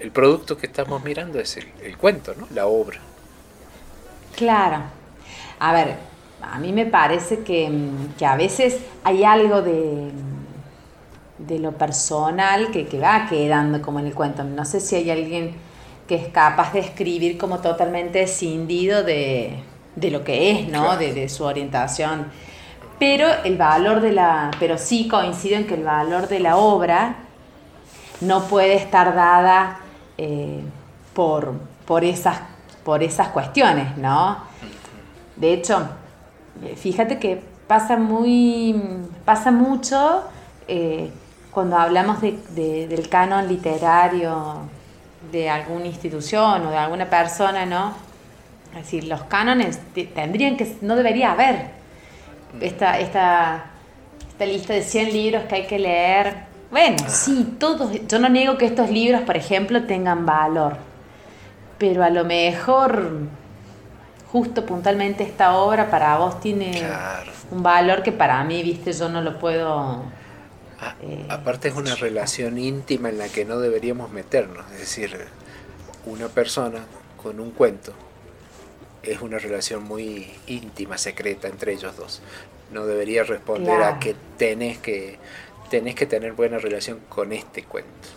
el, 0.00 0.10
producto 0.10 0.56
que 0.56 0.66
estamos 0.66 1.04
mirando 1.04 1.38
es 1.38 1.58
el, 1.82 1.96
cuento, 1.98 2.34
¿no? 2.34 2.48
la 2.54 2.66
obra. 2.66 2.98
Claro. 4.34 4.82
A 5.58 5.72
ver, 5.74 5.96
a 6.40 6.58
mí 6.58 6.72
me 6.72 6.86
parece 6.86 7.40
que, 7.40 7.70
que 8.18 8.24
a 8.24 8.34
veces 8.34 8.78
hay 9.04 9.24
algo 9.24 9.60
de, 9.60 10.10
de 11.38 11.58
lo 11.58 11.72
personal 11.72 12.70
que, 12.70 12.86
que 12.86 12.98
va 12.98 13.26
quedando 13.28 13.82
como 13.82 14.00
en 14.00 14.06
el 14.06 14.14
cuento. 14.14 14.42
No 14.42 14.64
sé 14.64 14.80
si 14.80 14.96
hay 14.96 15.10
alguien 15.10 15.52
que 16.08 16.14
es 16.16 16.28
capaz 16.28 16.72
de 16.72 16.80
escribir 16.80 17.36
como 17.36 17.60
totalmente 17.60 18.22
escindido 18.22 19.02
de, 19.04 19.58
de 19.96 20.10
lo 20.10 20.24
que 20.24 20.50
es, 20.50 20.68
¿no? 20.68 20.96
De, 20.96 21.28
su 21.28 21.44
orientación. 21.44 22.26
pero 22.98 23.28
el 23.44 23.56
valor 23.56 24.00
de 24.00 24.12
la, 24.12 24.50
pero 24.58 24.78
sí 24.78 25.08
coincido 25.08 25.56
en 25.56 25.66
que 25.66 25.74
el 25.74 25.84
valor 25.84 26.28
de 26.28 26.40
la 26.40 26.56
obra 26.56 27.16
no 28.20 28.44
puede 28.44 28.74
estar 28.74 29.14
dada 29.14 29.80
eh, 30.16 30.60
por, 31.12 31.54
por, 31.84 32.04
esas, 32.04 32.38
por 32.84 33.02
esas 33.02 33.28
cuestiones, 33.28 33.96
¿no? 33.96 34.38
De 35.36 35.52
hecho, 35.52 35.88
fíjate 36.76 37.18
que 37.18 37.42
pasa 37.66 37.96
muy, 37.96 38.80
pasa 39.24 39.50
mucho 39.50 40.22
eh, 40.68 41.10
cuando 41.50 41.76
hablamos 41.76 42.20
del 42.20 43.08
canon 43.08 43.48
literario 43.48 44.62
de 45.30 45.48
alguna 45.48 45.86
institución 45.86 46.66
o 46.66 46.70
de 46.70 46.76
alguna 46.76 47.08
persona, 47.08 47.64
¿no? 47.64 47.92
Es 48.76 48.84
decir, 48.84 49.04
los 49.04 49.22
cánones 49.24 49.78
tendrían 50.14 50.56
que, 50.56 50.76
no 50.80 50.96
debería 50.96 51.32
haber 51.32 51.70
esta, 52.60 52.98
esta, 52.98 53.66
esta 54.28 54.46
lista 54.46 54.72
de 54.72 54.82
100 54.82 55.12
libros 55.12 55.44
que 55.44 55.54
hay 55.54 55.66
que 55.66 55.78
leer. 55.78 56.34
Bueno, 56.70 56.96
ah. 57.04 57.08
sí, 57.08 57.56
todos, 57.58 57.92
yo 58.08 58.18
no 58.18 58.28
niego 58.28 58.58
que 58.58 58.66
estos 58.66 58.90
libros, 58.90 59.22
por 59.22 59.36
ejemplo, 59.36 59.84
tengan 59.84 60.26
valor, 60.26 60.76
pero 61.78 62.02
a 62.02 62.10
lo 62.10 62.24
mejor 62.24 63.20
justo 64.32 64.66
puntualmente 64.66 65.22
esta 65.22 65.56
obra 65.56 65.90
para 65.90 66.16
vos 66.16 66.40
tiene 66.40 66.82
un 67.52 67.62
valor 67.62 68.02
que 68.02 68.10
para 68.10 68.42
mí, 68.42 68.62
viste, 68.64 68.92
yo 68.92 69.08
no 69.08 69.22
lo 69.22 69.38
puedo 69.38 70.02
eh, 71.00 71.26
aparte 71.28 71.68
es 71.68 71.74
una 71.74 71.94
relación 71.94 72.58
íntima 72.58 73.08
en 73.08 73.18
la 73.18 73.28
que 73.28 73.44
no 73.44 73.58
deberíamos 73.58 74.10
meternos, 74.10 74.64
es 74.72 74.80
decir, 74.80 75.16
una 76.06 76.28
persona 76.28 76.80
con 77.22 77.40
un 77.40 77.52
cuento 77.52 77.92
es 79.06 79.20
una 79.20 79.38
relación 79.38 79.84
muy 79.84 80.30
íntima, 80.46 80.98
secreta 80.98 81.48
entre 81.48 81.72
ellos 81.72 81.96
dos. 81.96 82.22
No 82.72 82.86
debería 82.86 83.22
responder 83.22 83.82
a 83.82 83.98
que 83.98 84.14
tenés 84.36 84.78
que 84.78 85.18
tenés 85.70 85.94
que 85.94 86.06
tener 86.06 86.32
buena 86.32 86.58
relación 86.58 87.00
con 87.08 87.32
este 87.32 87.64
cuento. 87.64 88.08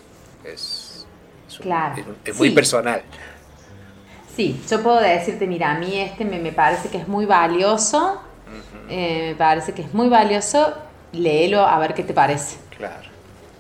Es, 0.44 1.06
muy 2.38 2.52
personal. 2.52 3.02
Sí, 4.36 4.62
yo 4.70 4.84
puedo 4.84 5.00
decirte, 5.00 5.48
mira, 5.48 5.72
a 5.72 5.80
mí 5.80 6.00
este 6.00 6.24
me, 6.24 6.52
parece 6.52 6.90
que 6.90 7.00
es 7.00 7.08
muy 7.08 7.26
valioso, 7.26 8.22
eh, 8.90 9.30
me 9.30 9.36
parece 9.36 9.74
que 9.74 9.82
es 9.82 9.94
muy 9.94 10.10
valioso 10.10 10.76
léelo 11.12 11.66
a 11.66 11.80
ver 11.80 11.94
qué 11.94 12.04
te 12.04 12.14
parece. 12.14 12.58
Claro. 12.78 13.10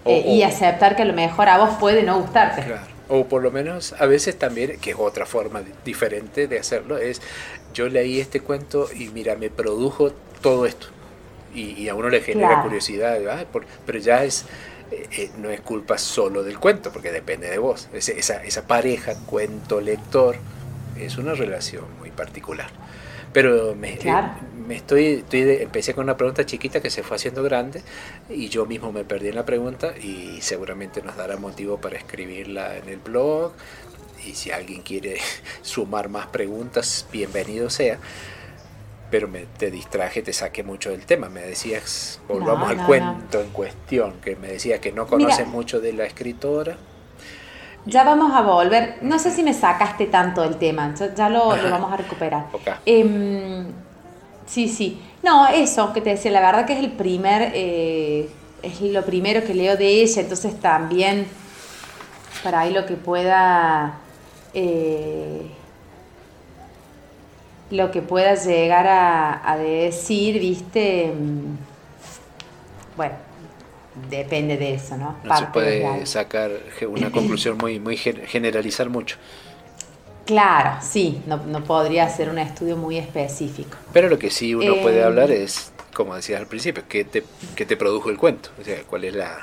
Eh, 0.05 0.23
y 0.27 0.43
aceptar 0.43 0.95
que 0.95 1.01
a 1.01 1.05
lo 1.05 1.13
mejor 1.13 1.49
a 1.49 1.57
vos 1.57 1.71
puede 1.79 2.03
no 2.03 2.19
gustarte. 2.19 2.63
Claro. 2.63 2.96
O 3.09 3.25
por 3.27 3.41
lo 3.41 3.51
menos 3.51 3.93
a 3.99 4.05
veces 4.05 4.37
también, 4.37 4.79
que 4.79 4.91
es 4.91 4.97
otra 4.99 5.25
forma 5.25 5.61
diferente 5.85 6.47
de 6.47 6.59
hacerlo, 6.59 6.97
es 6.97 7.21
yo 7.73 7.87
leí 7.87 8.19
este 8.19 8.41
cuento 8.41 8.89
y 8.93 9.09
mira, 9.09 9.35
me 9.35 9.49
produjo 9.49 10.11
todo 10.41 10.65
esto. 10.65 10.87
Y, 11.53 11.87
a 11.89 11.95
uno 11.95 12.09
le 12.09 12.21
genera 12.21 12.61
curiosidad, 12.61 13.47
pero 13.85 13.99
ya 13.99 14.23
es, 14.23 14.45
eh, 14.91 15.07
eh, 15.11 15.31
no 15.39 15.49
es 15.49 15.59
culpa 15.61 15.97
solo 15.97 16.43
del 16.43 16.59
cuento, 16.59 16.91
porque 16.91 17.11
depende 17.11 17.49
de 17.49 17.57
vos. 17.57 17.89
esa, 17.93 18.43
esa 18.43 18.67
pareja, 18.67 19.15
cuento-lector, 19.25 20.35
es 20.99 21.17
una 21.17 21.33
relación 21.33 21.85
muy 21.99 22.11
particular. 22.11 22.69
Pero 23.33 23.75
me, 23.75 23.97
me 24.67 24.75
estoy, 24.75 25.23
empecé 25.31 25.93
con 25.93 26.03
una 26.03 26.17
pregunta 26.17 26.45
chiquita 26.45 26.81
que 26.81 26.89
se 26.89 27.03
fue 27.03 27.15
haciendo 27.17 27.43
grande 27.43 27.81
y 28.29 28.49
yo 28.49 28.65
mismo 28.65 28.91
me 28.91 29.03
perdí 29.03 29.29
en 29.29 29.35
la 29.35 29.45
pregunta 29.45 29.93
y 29.97 30.39
seguramente 30.41 31.01
nos 31.01 31.15
dará 31.15 31.37
motivo 31.37 31.77
para 31.77 31.97
escribirla 31.97 32.77
en 32.77 32.89
el 32.89 32.97
blog 32.97 33.53
y 34.25 34.33
si 34.33 34.51
alguien 34.51 34.81
quiere 34.81 35.17
sumar 35.61 36.09
más 36.09 36.27
preguntas, 36.27 37.07
bienvenido 37.11 37.69
sea. 37.69 37.99
Pero 39.09 39.29
me, 39.29 39.45
te 39.57 39.71
distraje, 39.71 40.21
te 40.21 40.33
saqué 40.33 40.63
mucho 40.63 40.89
del 40.91 41.05
tema. 41.05 41.29
Me 41.29 41.41
decías, 41.41 42.19
volvamos 42.27 42.69
al 42.69 42.85
cuento 42.85 43.39
en 43.39 43.49
cuestión, 43.51 44.19
que 44.19 44.35
me 44.35 44.49
decías 44.49 44.81
que 44.81 44.91
no 44.91 45.07
conoces 45.07 45.47
mucho 45.47 45.79
de 45.79 45.93
la 45.93 46.03
escritora. 46.03 46.77
Ya 47.87 48.03
vamos 48.03 48.33
a 48.35 48.41
volver. 48.41 48.97
No 49.01 49.17
sé 49.17 49.31
si 49.31 49.43
me 49.43 49.53
sacaste 49.53 50.05
tanto 50.05 50.41
del 50.41 50.57
tema, 50.57 50.93
ya 50.93 51.29
lo, 51.29 51.49
vamos 51.69 51.91
a 51.91 51.97
recuperar. 51.97 52.45
Em, 52.85 53.65
Sí, 54.47 54.69
sí. 54.69 55.01
No, 55.23 55.47
eso 55.49 55.93
que 55.93 56.01
te 56.01 56.11
decía, 56.11 56.31
la 56.31 56.39
verdad 56.39 56.65
que 56.65 56.73
es 56.73 56.79
el 56.79 56.91
primer, 56.91 57.51
eh, 57.53 58.29
es 58.63 58.81
lo 58.81 59.03
primero 59.03 59.43
que 59.43 59.53
leo 59.53 59.75
de 59.75 60.01
ella, 60.01 60.21
entonces 60.21 60.59
también 60.59 61.27
para 62.43 62.61
ahí 62.61 62.71
lo 62.71 62.85
que 62.85 62.95
pueda, 62.95 63.99
eh, 64.53 65.41
lo 67.71 67.91
que 67.91 68.01
pueda 68.01 68.35
llegar 68.35 68.87
a, 68.87 69.57
decir, 69.57 70.39
viste, 70.39 71.13
mm, 71.13 71.57
bueno, 72.95 73.15
depende 74.09 74.57
de 74.57 74.75
eso, 74.75 74.97
¿no? 74.97 75.17
No 75.23 75.37
se 75.37 75.45
puede 75.47 76.05
sacar 76.05 76.51
una 76.87 77.11
conclusión 77.11 77.57
muy, 77.57 77.79
muy 77.79 77.97
generalizar 77.97 78.89
mucho. 78.89 79.17
Claro, 80.27 80.77
sí, 80.81 81.21
no, 81.25 81.63
podría 81.63 82.09
ser 82.09 82.29
un 82.29 82.37
estudio 82.37 82.75
muy 82.75 82.97
específico. 82.97 83.77
Pero 83.93 84.09
lo 84.09 84.19
que 84.19 84.29
sí 84.29 84.53
uno 84.53 84.75
puede 84.81 84.99
em, 84.99 85.05
hablar 85.05 85.31
es, 85.31 85.71
como 85.93 86.15
decías 86.15 86.41
al 86.41 86.47
principio, 86.47 86.83
¿qué 86.89 87.05
te, 87.05 87.23
qué 87.55 87.65
te 87.65 87.77
produjo 87.77 88.09
el 88.09 88.17
cuento? 88.17 88.49
O 88.59 88.63
sea, 88.63 88.83
¿cuál 88.83 89.05
es 89.05 89.15
la... 89.15 89.39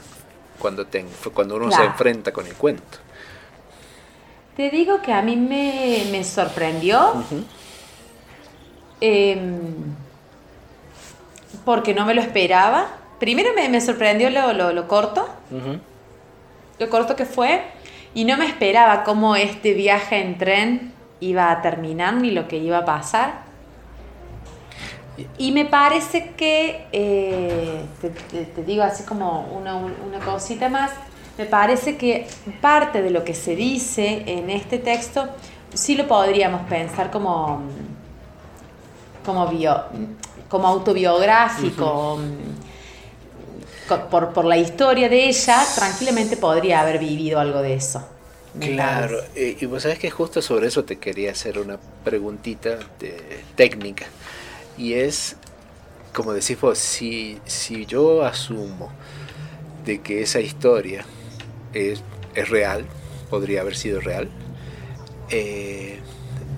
cuando, 0.59 0.87
te, 0.87 1.03
cuando 1.33 1.57
uno 1.57 1.71
se 1.71 1.83
enfrenta 1.83 2.33
con 2.33 2.47
el 2.47 2.55
cuento? 2.55 2.99
Te 4.59 4.69
digo 4.69 5.01
que 5.01 5.15
a 5.15 5.23
mí 5.23 5.37
me, 5.37 6.23
sorprendió. 6.23 7.25
Em, 9.01 9.95
porque 11.65 11.95
no 11.95 12.05
me 12.05 12.13
lo 12.13 12.21
esperaba. 12.21 12.89
Primero 13.19 13.51
me, 13.55 13.81
sorprendió 13.81 14.31
lo, 14.31 14.73
lo, 14.73 14.89
corto. 14.89 15.29
Lo 16.79 16.91
corto 16.91 17.17
que 17.17 17.25
fue. 17.25 17.63
Y 18.15 18.25
no 18.25 18.37
me 18.37 18.47
esperaba 18.47 19.03
cómo 19.05 19.37
este 19.37 19.75
viaje 19.75 20.21
en 20.21 20.39
tren 20.39 20.93
iba 21.21 21.51
a 21.51 21.63
terminar 21.63 22.15
ni 22.15 22.31
lo 22.31 22.47
que 22.47 22.59
iba 22.59 22.79
a 22.79 22.85
pasar. 22.85 23.45
Y 25.39 25.53
me 25.53 25.65
parece 25.65 26.33
que, 26.37 26.87
eh, 26.93 27.85
te, 28.01 28.65
digo 28.65 28.83
así 28.83 29.05
como 29.05 29.47
una, 29.53 29.81
cosita 30.25 30.69
más, 30.69 30.91
me 31.39 31.47
parece 31.47 31.97
que 31.97 32.27
parte 32.61 33.03
de 33.03 33.11
lo 33.11 33.25
que 33.25 33.35
se 33.35 33.55
dice 33.55 34.25
en 34.27 34.51
este 34.51 34.79
texto 34.79 35.29
sí 35.73 35.97
lo 35.97 36.07
podríamos 36.07 36.63
pensar 36.69 37.11
como, 37.11 37.63
como, 39.25 39.47
bio, 39.49 39.85
como 40.49 40.67
autobiográfico 40.69 42.19
por, 43.89 44.45
la 44.45 44.57
historia 44.57 45.09
de 45.09 45.29
ella, 45.29 45.63
tranquilamente 45.75 46.37
podría 46.37 46.81
haber 46.81 46.99
vivido 46.99 47.39
algo 47.41 47.63
de 47.63 47.75
eso. 47.75 48.07
Claro, 48.59 49.19
eh, 49.35 49.57
y 49.61 49.67
vos 49.67 49.83
sabés 49.83 49.99
que 49.99 50.11
justo 50.11 50.41
sobre 50.41 50.69
eso 50.69 50.85
te 50.85 50.97
quería 50.99 51.33
hacer 51.33 51.59
una 51.59 51.79
preguntita 52.05 52.79
de, 53.01 53.43
técnica. 53.57 54.07
Y 54.79 54.95
es, 54.95 55.37
como 56.13 56.33
decís 56.33 56.61
vos, 56.61 56.79
si, 56.79 57.41
si 57.47 57.85
yo 57.85 58.25
asumo 58.25 58.93
de 59.85 60.01
que 60.01 60.23
esa 60.23 60.41
historia 60.41 61.05
es, 61.73 62.03
es 62.35 62.49
real, 62.49 62.85
podría 63.29 63.63
haber 63.63 63.77
sido 63.77 64.01
real, 64.01 64.29
eh, 65.31 65.99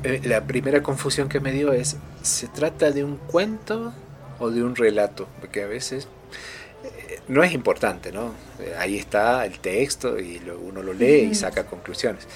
eh, 0.05 0.21
la 0.25 0.47
primera 0.47 0.83
confusión 0.83 1.29
que 1.29 1.41
me 1.41 1.53
dio 1.53 1.73
es, 1.73 1.97
¿se 2.23 2.47
trata 2.47 2.91
de 2.91 3.05
un 3.05 3.17
cuento 3.17 3.95
o 4.39 4.51
de 4.51 4.63
un 4.63 4.77
relato? 4.77 5.29
Porque 5.41 5.63
a 5.63 5.67
veces 5.67 6.09
no 7.29 7.43
es 7.43 7.53
importante, 7.53 8.13
¿no? 8.13 8.35
Eh, 8.61 8.75
ahí 8.79 8.97
está 8.97 9.45
el 9.47 9.59
texto 9.59 10.19
y 10.19 10.41
uno 10.67 10.83
lo 10.83 10.93
lee 10.93 11.29
y 11.31 11.35
saca 11.35 11.67
conclusiones. 11.67 12.27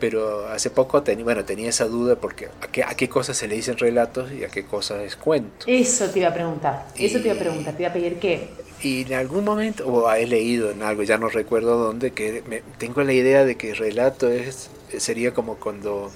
Pero 0.00 0.48
hace 0.48 0.70
poco 0.70 1.02
tenía, 1.02 1.24
bueno, 1.24 1.44
tenía 1.44 1.68
esa 1.68 1.86
duda 1.86 2.16
porque 2.16 2.48
a 2.60 2.66
qué, 2.66 2.82
a 2.82 2.94
qué 2.94 3.08
cosas 3.08 3.36
se 3.36 3.46
le 3.46 3.54
dicen 3.54 3.78
relatos 3.78 4.32
y 4.32 4.44
a 4.44 4.48
qué 4.48 4.64
cosas 4.64 5.02
es 5.02 5.16
cuento. 5.16 5.66
Eso 5.68 6.10
te 6.10 6.18
iba 6.18 6.28
a 6.28 6.34
preguntar, 6.34 6.86
eso 6.96 7.20
te 7.20 7.28
iba 7.28 7.34
a 7.34 7.38
preguntar, 7.38 7.74
te 7.76 7.82
iba 7.82 7.90
a 7.90 7.92
pedir 7.92 8.18
qué. 8.18 8.48
Y 8.82 9.02
en 9.02 9.14
algún 9.14 9.44
momento, 9.44 9.86
o 9.86 10.12
he 10.12 10.26
leído 10.26 10.72
en 10.72 10.82
algo, 10.82 11.04
ya 11.04 11.16
no 11.16 11.28
recuerdo 11.28 11.78
dónde, 11.78 12.12
que 12.12 12.42
me, 12.46 12.62
tengo 12.76 13.02
la 13.02 13.12
idea 13.12 13.44
de 13.44 13.56
que 13.56 13.72
relato 13.72 14.28
es, 14.28 14.68
sería 14.98 15.32
como 15.32 15.56
cuando 15.56 16.10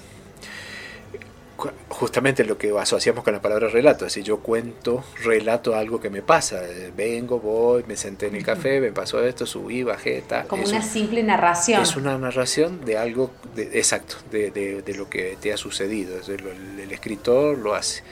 justamente 1.89 2.43
lo 2.45 2.57
que 2.57 2.73
asociamos 2.77 3.23
con 3.23 3.33
la 3.33 3.41
palabra 3.41 3.67
relato, 3.67 4.05
es 4.05 4.13
decir, 4.13 4.23
yo 4.23 4.39
cuento, 4.39 5.03
relato 5.23 5.75
algo 5.75 5.99
que 5.99 6.09
me 6.09 6.21
pasa, 6.21 6.63
eh, 6.63 6.91
vengo, 6.95 7.39
voy, 7.39 7.83
me 7.87 7.95
senté 7.95 8.27
en 8.27 8.35
el 8.35 8.43
café, 8.43 8.79
me 8.79 8.91
pasó 8.91 9.23
esto, 9.23 9.45
subí, 9.45 9.83
bajé, 9.83 10.23
tal. 10.27 10.47
Como 10.47 10.63
una 10.63 10.81
simple 10.81 11.23
narración. 11.23 11.81
Es 11.81 11.95
una 11.95 12.17
narración 12.17 12.85
de 12.85 12.97
algo, 12.97 13.31
exacto, 13.57 14.15
de, 14.31 14.83
lo 14.95 15.09
que 15.09 15.37
te 15.39 15.53
ha 15.53 15.57
sucedido, 15.57 16.17
el, 16.27 16.91
escritor 16.91 17.57
lo 17.57 17.75
hace. 17.75 18.03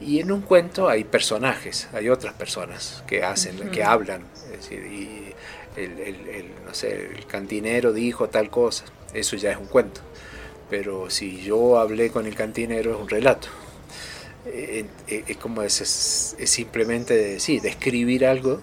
Y 0.00 0.20
en 0.20 0.32
un 0.32 0.42
cuento 0.42 0.88
hay 0.88 1.04
personajes, 1.04 1.88
hay 1.92 2.08
otras 2.08 2.34
personas 2.34 3.04
que 3.06 3.22
hacen, 3.22 3.70
que 3.70 3.84
hablan, 3.84 4.22
es 4.52 4.62
decir, 4.62 4.84
y 4.84 5.32
el, 5.76 6.50
no 6.66 6.74
sé, 6.74 7.10
el 7.16 7.26
cantinero 7.26 7.92
dijo 7.92 8.28
tal 8.28 8.50
cosa, 8.50 8.84
eso 9.14 9.36
ya 9.36 9.52
es 9.52 9.58
un 9.58 9.66
cuento 9.66 10.00
pero 10.72 11.10
si 11.10 11.42
yo 11.42 11.78
hablé 11.78 12.08
con 12.08 12.24
el 12.26 12.34
cantinero 12.34 12.94
es 12.94 12.96
un 12.98 13.06
relato. 13.06 13.48
eh, 14.46 14.86
eh, 15.06 15.24
es 15.28 15.36
como 15.36 15.60
es, 15.62 15.82
es, 15.82 16.50
simplemente 16.50 17.40
sí, 17.40 17.60
describir 17.60 18.24
algo 18.24 18.58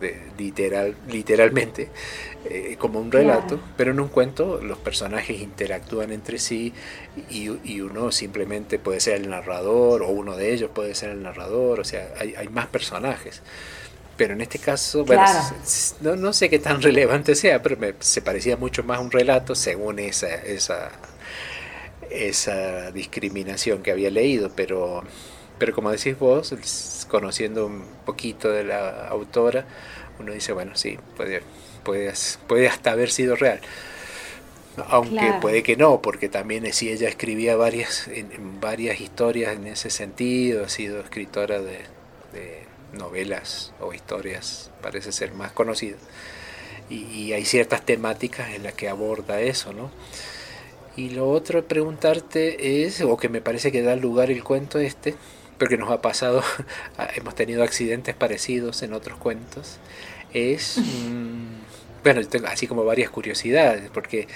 de, 0.00 0.16
literal, 0.38 0.94
literalmente 1.08 1.88
eh, 2.44 2.76
como 2.78 3.00
un 3.00 3.10
relato, 3.10 3.58
pero 3.76 3.90
en 3.90 3.98
un 3.98 4.06
cuento 4.06 4.60
los 4.62 4.78
personajes 4.78 5.40
interactúan 5.40 6.12
entre 6.12 6.38
sí 6.38 6.72
y, 7.28 7.50
y, 7.64 7.80
uno 7.80 8.12
simplemente 8.12 8.78
puede 8.78 9.00
ser 9.00 9.16
el 9.16 9.28
narrador 9.28 10.02
o 10.02 10.10
uno 10.10 10.36
de 10.36 10.54
ellos 10.54 10.70
puede 10.72 10.94
ser 10.94 11.10
el 11.10 11.22
narrador, 11.24 11.80
o 11.80 11.84
sea, 11.84 12.14
hay, 12.16 12.36
hay 12.36 12.46
más 12.46 12.68
personajes. 12.68 13.42
Pero 14.16 14.34
en 14.34 14.40
este 14.40 14.60
caso, 14.60 15.04
bueno, 15.04 15.24
no, 16.00 16.14
no, 16.14 16.32
sé 16.32 16.48
qué 16.48 16.60
tan 16.60 16.80
relevante 16.88 17.34
sea, 17.34 17.60
pero 17.60 17.76
me, 17.76 17.94
se 17.98 18.22
parecía 18.22 18.56
mucho 18.56 18.84
más 18.84 18.98
a 18.98 19.00
un 19.00 19.10
relato 19.10 19.56
según 19.56 19.98
esa, 19.98 20.32
esa, 20.36 20.92
esa 22.10 22.90
discriminación 22.90 23.82
que 23.82 23.90
había 23.90 24.10
leído, 24.10 24.50
pero, 24.54 25.02
pero 25.58 25.74
como 25.74 25.90
decís 25.90 26.18
vos, 26.18 26.54
conociendo 27.08 27.66
un 27.66 27.84
poquito 28.04 28.50
de 28.50 28.64
la 28.64 29.08
autora, 29.08 29.66
uno 30.18 30.32
dice, 30.32 30.52
bueno, 30.52 30.76
sí, 30.76 30.98
puede, 31.16 31.42
puede, 31.82 32.12
puede 32.46 32.68
hasta 32.68 32.92
haber 32.92 33.10
sido 33.10 33.36
real. 33.36 33.60
Aunque 34.88 35.34
puede 35.40 35.62
que 35.62 35.76
no, 35.76 36.02
porque 36.02 36.28
también 36.28 36.72
si 36.72 36.90
ella 36.90 37.08
escribía 37.08 37.54
varias, 37.54 38.08
en, 38.08 38.60
varias 38.60 39.00
historias 39.00 39.54
en 39.54 39.68
ese 39.68 39.88
sentido, 39.88 40.64
ha 40.64 40.68
sido 40.68 41.00
escritora 41.00 41.60
de, 41.60 41.78
de 42.32 42.64
novelas 42.92 43.72
o 43.80 43.92
historias, 43.92 44.70
parece 44.82 45.12
ser 45.12 45.32
más 45.32 45.52
conocida. 45.52 45.96
Y, 46.90 47.04
y, 47.04 47.32
hay 47.32 47.44
ciertas 47.44 47.86
temáticas 47.86 48.50
en 48.50 48.64
las 48.64 48.74
que 48.74 48.88
aborda 48.88 49.40
eso, 49.40 49.72
¿no? 49.72 49.90
Y 50.96 51.10
lo 51.10 51.28
otro 51.28 51.60
a 51.60 51.62
preguntarte 51.62 52.84
es, 52.84 53.00
o 53.00 53.16
que 53.16 53.28
me 53.28 53.40
parece 53.40 53.72
que 53.72 53.82
da 53.82 53.96
lugar 53.96 54.30
el 54.30 54.44
cuento 54.44 54.78
este, 54.78 55.14
porque 55.58 55.76
nos 55.76 55.90
ha 55.90 56.00
pasado, 56.00 56.42
hemos 57.16 57.34
tenido 57.34 57.62
accidentes 57.62 58.14
parecidos 58.14 58.82
en 58.82 58.92
otros 58.92 59.18
cuentos, 59.18 59.78
es, 60.32 60.80
bueno, 62.02 62.26
tengo 62.26 62.46
así 62.46 62.66
como 62.66 62.84
varias 62.84 63.10
curiosidades, 63.10 63.90
porque 63.90 64.26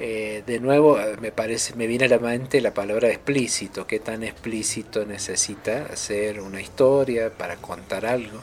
eh, 0.00 0.42
de 0.46 0.60
nuevo 0.60 0.98
me 1.20 1.30
parece, 1.30 1.74
me 1.74 1.86
viene 1.86 2.06
a 2.06 2.08
la 2.08 2.18
mente 2.18 2.60
la 2.60 2.74
palabra 2.74 3.08
explícito, 3.08 3.86
qué 3.86 4.00
tan 4.00 4.22
explícito 4.22 5.04
necesita 5.04 5.86
hacer 5.92 6.40
una 6.40 6.60
historia 6.60 7.30
para 7.30 7.56
contar 7.56 8.06
algo. 8.06 8.40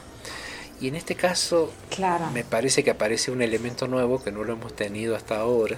Y 0.80 0.88
en 0.88 0.96
este 0.96 1.14
caso 1.14 1.70
claro. 1.94 2.30
me 2.32 2.42
parece 2.42 2.82
que 2.82 2.90
aparece 2.90 3.30
un 3.30 3.42
elemento 3.42 3.86
nuevo 3.86 4.22
que 4.22 4.32
no 4.32 4.44
lo 4.44 4.54
hemos 4.54 4.74
tenido 4.74 5.14
hasta 5.14 5.38
ahora, 5.38 5.76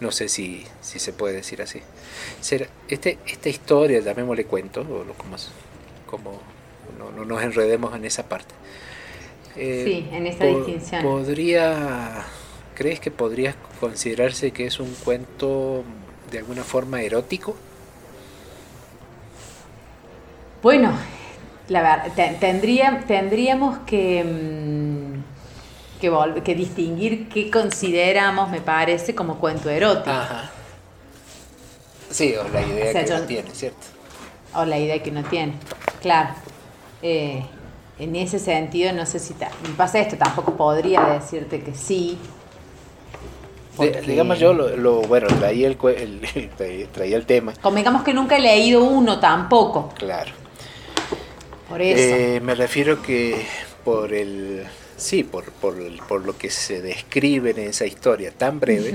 no 0.00 0.12
sé 0.12 0.28
si, 0.28 0.64
si 0.80 1.00
se 1.00 1.12
puede 1.12 1.34
decir 1.34 1.60
así. 1.60 1.80
Este, 2.88 3.18
esta 3.26 3.48
historia, 3.48 4.00
llamémosle 4.00 4.44
cuento, 4.44 4.82
o 4.82 5.04
como, 5.14 5.36
como 6.06 6.40
no, 6.98 7.24
nos 7.24 7.42
enredemos 7.42 7.94
en 7.94 8.04
esa 8.04 8.28
parte. 8.28 8.54
Eh, 9.56 9.82
sí, 9.84 10.08
en 10.12 10.26
esta 10.26 10.46
distinción. 10.46 11.02
¿Podría, 11.02 12.24
crees 12.74 13.00
que 13.00 13.10
podría 13.10 13.56
considerarse 13.80 14.52
que 14.52 14.66
es 14.66 14.78
un 14.78 14.94
cuento 15.04 15.84
de 16.30 16.38
alguna 16.38 16.62
forma 16.62 17.02
erótico? 17.02 17.56
Bueno, 20.62 20.96
la 21.68 21.82
verdad, 21.82 22.36
tendría, 22.40 23.04
tendríamos 23.06 23.78
que... 23.86 24.24
Mm, 24.24 25.04
que, 26.44 26.54
distinguir 26.54 27.28
qué 27.28 27.50
consideramos, 27.50 28.50
me 28.50 28.60
parece, 28.60 29.14
como 29.14 29.38
cuento 29.38 29.70
erótico. 29.70 30.10
Ajá. 30.10 30.50
Sí, 32.10 32.34
o 32.36 32.46
la 32.48 32.60
idea 32.60 33.04
que 33.04 33.10
no 33.10 33.20
tiene, 33.22 33.50
¿cierto? 33.52 33.86
O 34.54 34.64
la 34.64 34.78
idea 34.78 35.02
que 35.02 35.10
no 35.10 35.24
tiene, 35.24 35.54
claro. 36.00 36.30
Eh, 37.02 37.42
en 37.98 38.16
ese 38.16 38.38
sentido, 38.38 38.92
no 38.92 39.06
sé 39.06 39.18
si 39.18 39.34
me 39.34 39.74
pasa 39.76 39.98
esto, 39.98 40.16
tampoco 40.16 40.54
podría 40.56 41.00
decirte 41.04 41.62
que 41.62 41.74
sí. 41.74 42.18
digamos 44.06 44.38
yo, 44.38 44.52
lo, 44.52 45.00
bueno, 45.02 45.26
traía 45.38 45.68
el, 45.68 45.76
traía 46.92 47.16
el 47.16 47.26
tema. 47.26 47.52
digamos 47.74 48.02
que 48.02 48.12
nunca 48.12 48.36
he 48.36 48.40
leído 48.40 48.84
uno 48.84 49.18
tampoco. 49.18 49.90
Claro. 49.96 50.43
Por 51.74 51.82
eso. 51.82 52.14
Eh, 52.14 52.40
me 52.40 52.54
refiero 52.54 53.02
que 53.02 53.44
por 53.84 54.12
el 54.14 54.64
Sí, 54.96 55.24
por, 55.24 55.50
por, 55.50 55.74
por, 56.06 56.24
lo 56.24 56.38
que 56.38 56.50
se 56.50 56.80
describe 56.80 57.50
en 57.50 57.58
esa 57.58 57.84
historia 57.84 58.30
tan 58.30 58.60
breve, 58.60 58.94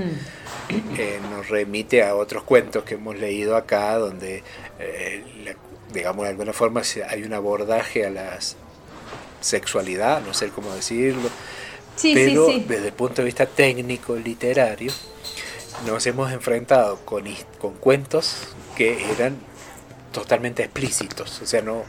eh, 0.96 1.20
nos 1.30 1.50
remite 1.50 2.02
a 2.02 2.14
otros 2.14 2.42
cuentos 2.42 2.84
que 2.84 2.94
hemos 2.94 3.18
leído 3.18 3.54
acá, 3.54 3.98
donde, 3.98 4.42
eh, 4.78 5.54
digamos, 5.92 6.24
de 6.24 6.30
alguna 6.30 6.54
forma 6.54 6.80
hay 7.06 7.22
un 7.22 7.34
abordaje 7.34 8.06
a 8.06 8.10
la 8.10 8.38
sexualidad, 9.42 10.22
no 10.22 10.32
sé 10.32 10.48
cómo 10.48 10.74
decirlo, 10.74 11.28
pero 12.02 12.46
desde 12.46 12.86
el 12.86 12.94
punto 12.94 13.16
de 13.20 13.26
vista 13.26 13.44
técnico, 13.44 14.16
literario, 14.16 14.92
nos 15.86 16.06
hemos 16.06 16.32
enfrentado 16.32 16.96
con, 17.04 17.24
con 17.58 17.74
cuentos 17.74 18.54
que 18.74 19.04
eran 19.12 19.36
totalmente 20.12 20.62
explícitos, 20.64 21.40
o 21.42 21.46
sea, 21.46 21.62
no, 21.62 21.84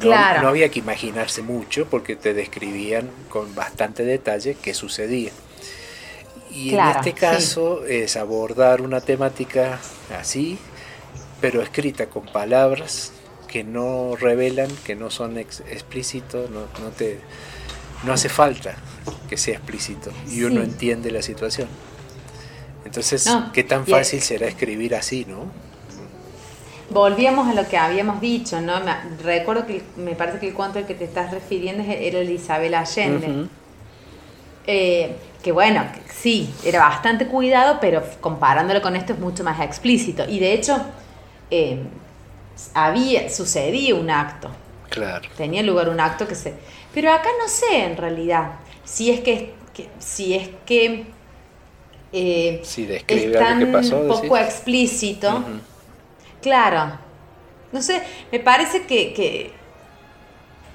no, 0.00 0.48
había 0.48 0.70
que 0.70 0.78
imaginarse 0.78 1.42
mucho 1.42 1.86
porque 1.86 2.16
te 2.16 2.34
describían 2.34 3.10
con 3.28 3.54
bastante 3.54 4.04
detalle 4.04 4.56
qué 4.60 4.74
sucedía. 4.74 5.30
Y 6.50 6.74
en 6.74 6.86
este 6.88 7.12
caso 7.12 7.84
es 7.84 8.16
abordar 8.16 8.80
una 8.80 9.00
temática 9.00 9.78
así, 10.18 10.58
pero 11.40 11.60
escrita 11.60 12.06
con 12.06 12.24
palabras 12.24 13.12
que 13.46 13.64
no 13.64 14.16
revelan, 14.16 14.68
que 14.84 14.94
no 14.94 15.10
son 15.10 15.38
explícitos, 15.38 16.50
no, 16.50 16.60
no, 16.80 16.90
te, 16.96 17.20
no 18.04 18.12
hace 18.12 18.28
falta 18.28 18.76
que 19.28 19.36
sea 19.36 19.56
explícito 19.56 20.10
y 20.30 20.42
uno 20.42 20.62
entiende 20.62 21.10
la 21.10 21.22
situación. 21.22 21.68
Entonces, 22.84 23.28
¿qué 23.52 23.64
tan 23.64 23.86
fácil 23.86 24.22
será 24.22 24.46
escribir 24.46 24.94
así, 24.94 25.26
no? 25.28 25.67
Volvíamos 26.90 27.48
a 27.48 27.54
lo 27.54 27.68
que 27.68 27.76
habíamos 27.76 28.20
dicho, 28.20 28.60
¿no? 28.60 28.80
Me, 28.80 28.94
recuerdo 29.22 29.66
que 29.66 29.82
me 29.96 30.14
parece 30.14 30.38
que 30.38 30.48
el 30.48 30.54
cuento 30.54 30.78
al 30.78 30.86
que 30.86 30.94
te 30.94 31.04
estás 31.04 31.30
refiriendo 31.30 31.82
era 31.82 32.18
el 32.18 32.26
de 32.26 32.34
Isabel 32.34 32.74
Allende. 32.74 33.48
Eh, 34.66 35.16
que 35.42 35.52
bueno, 35.52 35.84
sí, 36.12 36.52
era 36.64 36.80
bastante 36.80 37.26
cuidado, 37.26 37.78
pero 37.80 38.02
comparándolo 38.20 38.82
con 38.82 38.96
esto 38.96 39.12
es 39.12 39.18
mucho 39.18 39.44
más 39.44 39.60
explícito. 39.60 40.24
Y 40.28 40.40
de 40.40 40.52
hecho, 40.52 40.78
eh, 41.50 41.78
había, 42.74 43.30
sucedía 43.30 43.94
un 43.94 44.10
acto. 44.10 44.50
Claro. 44.90 45.28
Tenía 45.36 45.62
lugar 45.62 45.88
un 45.88 46.00
acto 46.00 46.26
que 46.26 46.34
se. 46.34 46.54
Pero 46.92 47.12
acá 47.12 47.28
no 47.40 47.48
sé 47.48 47.84
en 47.84 47.96
realidad 47.96 48.52
si 48.84 49.10
es 49.10 49.20
que, 49.20 49.52
si 49.98 50.34
es 50.34 50.48
que 50.66 51.06
eh, 52.12 52.62
es 53.06 53.32
tan 53.32 53.70
poco 54.08 54.36
explícito. 54.36 55.44
Claro. 56.42 56.98
No 57.72 57.82
sé, 57.82 58.02
me 58.32 58.40
parece 58.40 58.86
que, 58.86 59.52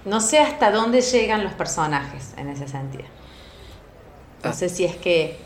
no 0.06 0.21
sé 0.21 0.39
hasta 0.39 0.71
dónde 0.71 1.02
llegan 1.02 1.43
los 1.43 1.54
personajes 1.54 2.34
en 2.38 2.49
ese 2.49 2.67
sentido. 2.67 3.06
No 4.43 4.52
ah. 4.52 4.54
sé 4.54 4.69
si 4.69 4.84
es 4.86 4.95
que 4.97 5.38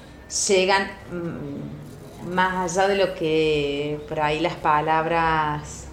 llegan 0.50 0.92
mm, 1.12 2.34
más 2.34 2.78
allá 2.78 2.88
de 2.88 2.96
lo 2.96 3.14
que 3.16 4.00
por 4.10 4.20
ahí 4.20 4.40
las 4.40 4.56
palabras 4.56 5.88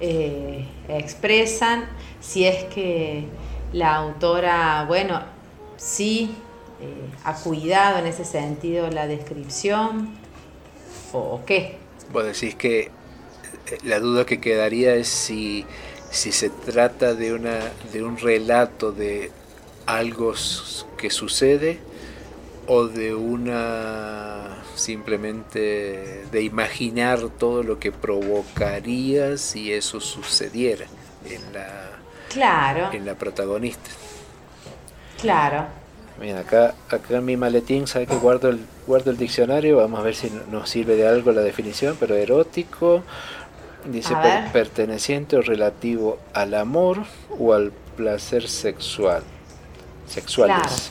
eh, 0.00 0.68
expresan, 0.88 1.86
si 2.20 2.44
es 2.44 2.64
que 2.64 3.26
la 3.72 3.94
autora, 3.96 4.84
bueno, 4.86 5.22
sí, 5.76 6.34
eh, 6.80 7.10
ha 7.24 7.34
cuidado 7.34 7.98
en 7.98 8.06
ese 8.06 8.24
sentido 8.24 8.90
la 8.90 9.06
descripción, 9.06 10.16
o 11.12 11.40
qué. 11.46 11.78
Vos 12.12 12.24
decís 12.24 12.54
que 12.54 12.90
la 13.84 14.00
duda 14.00 14.24
que 14.24 14.40
quedaría 14.40 14.94
es 14.94 15.08
si, 15.08 15.64
si 16.10 16.32
se 16.32 16.50
trata 16.50 17.14
de, 17.14 17.32
una, 17.32 17.60
de 17.92 18.02
un 18.02 18.18
relato 18.18 18.92
de 18.92 19.30
algo 19.86 20.34
que 20.96 21.10
sucede 21.10 21.78
o 22.66 22.86
de 22.86 23.14
una 23.14 24.58
simplemente 24.74 26.24
de 26.30 26.42
imaginar 26.42 27.20
todo 27.38 27.62
lo 27.62 27.78
que 27.78 27.90
provocaría 27.90 29.36
si 29.38 29.72
eso 29.72 30.00
sucediera 30.00 30.86
en 31.24 31.52
la, 31.52 31.90
claro. 32.28 32.92
en 32.92 33.06
la 33.06 33.14
protagonista. 33.14 33.90
Claro. 35.20 35.66
Mira, 36.20 36.40
acá, 36.40 36.74
acá 36.90 37.16
en 37.16 37.24
mi 37.24 37.36
maletín, 37.36 37.86
sabe 37.86 38.06
que 38.06 38.16
guardo 38.16 38.48
el, 38.48 38.60
guardo 38.86 39.10
el 39.10 39.16
diccionario? 39.16 39.76
Vamos 39.76 40.00
a 40.00 40.02
ver 40.02 40.14
si 40.14 40.32
nos 40.50 40.68
sirve 40.68 40.96
de 40.96 41.06
algo 41.06 41.32
la 41.32 41.42
definición, 41.42 41.96
pero 41.98 42.16
erótico, 42.16 43.04
Dice 43.84 44.14
perteneciente 44.52 45.36
o 45.36 45.42
relativo 45.42 46.18
al 46.34 46.54
amor 46.54 47.04
o 47.38 47.54
al 47.54 47.72
placer 47.96 48.48
sexual. 48.48 49.22
Sexuales. 50.06 50.90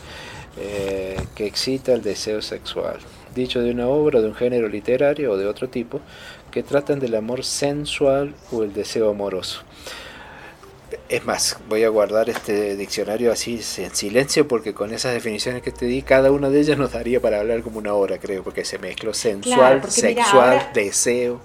Eh, 0.59 1.19
que 1.35 1.45
excita 1.45 1.93
el 1.93 2.01
deseo 2.01 2.41
sexual. 2.41 2.97
Dicho 3.35 3.61
de 3.61 3.69
una 3.71 3.87
obra 3.87 4.21
de 4.21 4.27
un 4.27 4.33
género 4.33 4.67
literario 4.67 5.31
o 5.31 5.37
de 5.37 5.45
otro 5.45 5.69
tipo 5.69 6.01
que 6.49 6.63
tratan 6.63 6.99
del 6.99 7.13
amor 7.13 7.43
sensual 7.43 8.33
o 8.51 8.63
el 8.63 8.73
deseo 8.73 9.11
amoroso. 9.11 9.61
Es 11.09 11.25
más, 11.25 11.57
voy 11.69 11.83
a 11.83 11.89
guardar 11.89 12.29
este 12.29 12.75
diccionario 12.75 13.31
así 13.31 13.61
en 13.77 13.93
silencio 13.93 14.47
porque 14.47 14.73
con 14.73 14.93
esas 14.93 15.13
definiciones 15.13 15.61
que 15.61 15.71
te 15.71 15.85
di, 15.85 16.01
cada 16.01 16.31
una 16.31 16.49
de 16.49 16.59
ellas 16.59 16.77
nos 16.77 16.93
daría 16.93 17.21
para 17.21 17.39
hablar 17.39 17.61
como 17.61 17.77
una 17.77 17.93
hora, 17.93 18.17
creo, 18.17 18.43
porque 18.43 18.65
se 18.65 18.79
mezcló 18.79 19.13
sensual, 19.13 19.83
sexual, 19.91 20.71
deseo. 20.73 21.41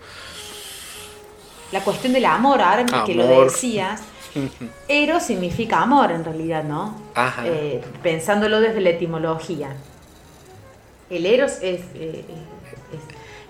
La 1.73 1.81
cuestión 1.81 2.13
del 2.13 2.27
amor, 2.27 2.61
ahora 2.61 2.85
que 3.05 3.15
lo 3.15 3.27
decías, 3.27 4.03
Eros 4.89 5.23
significa 5.23 5.83
amor 5.83 6.13
en 6.13 6.25
realidad, 6.25 6.65
¿no? 6.65 6.95
Ajá. 7.15 7.47
Eh, 7.47 7.83
pensándolo 8.03 8.61
desde 8.61 8.81
la 8.81 8.91
etimología. 8.91 9.75
El 11.11 11.27
Eros 11.27 11.59
es, 11.61 11.81
eh, 11.95 12.25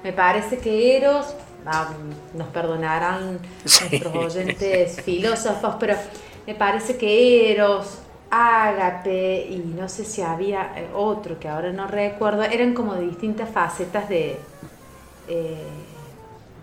me 0.02 0.12
parece 0.12 0.58
que 0.58 0.96
Eros, 0.96 1.34
ah, 1.66 1.90
nos 2.34 2.48
perdonarán 2.48 3.38
nuestros 3.62 4.14
oyentes 4.16 5.00
filósofos, 5.02 5.76
pero 5.78 5.94
me 6.46 6.54
parece 6.54 6.96
que 6.96 7.52
Eros, 7.52 7.98
Ágape 8.34 9.46
y 9.50 9.58
no 9.58 9.90
sé 9.90 10.06
si 10.06 10.22
había 10.22 10.72
eh, 10.74 10.88
otro 10.94 11.38
que 11.38 11.48
ahora 11.48 11.70
no 11.70 11.86
recuerdo, 11.86 12.42
eran 12.42 12.72
como 12.72 12.94
distintas 12.94 13.50
facetas 13.50 14.08
de, 14.08 14.38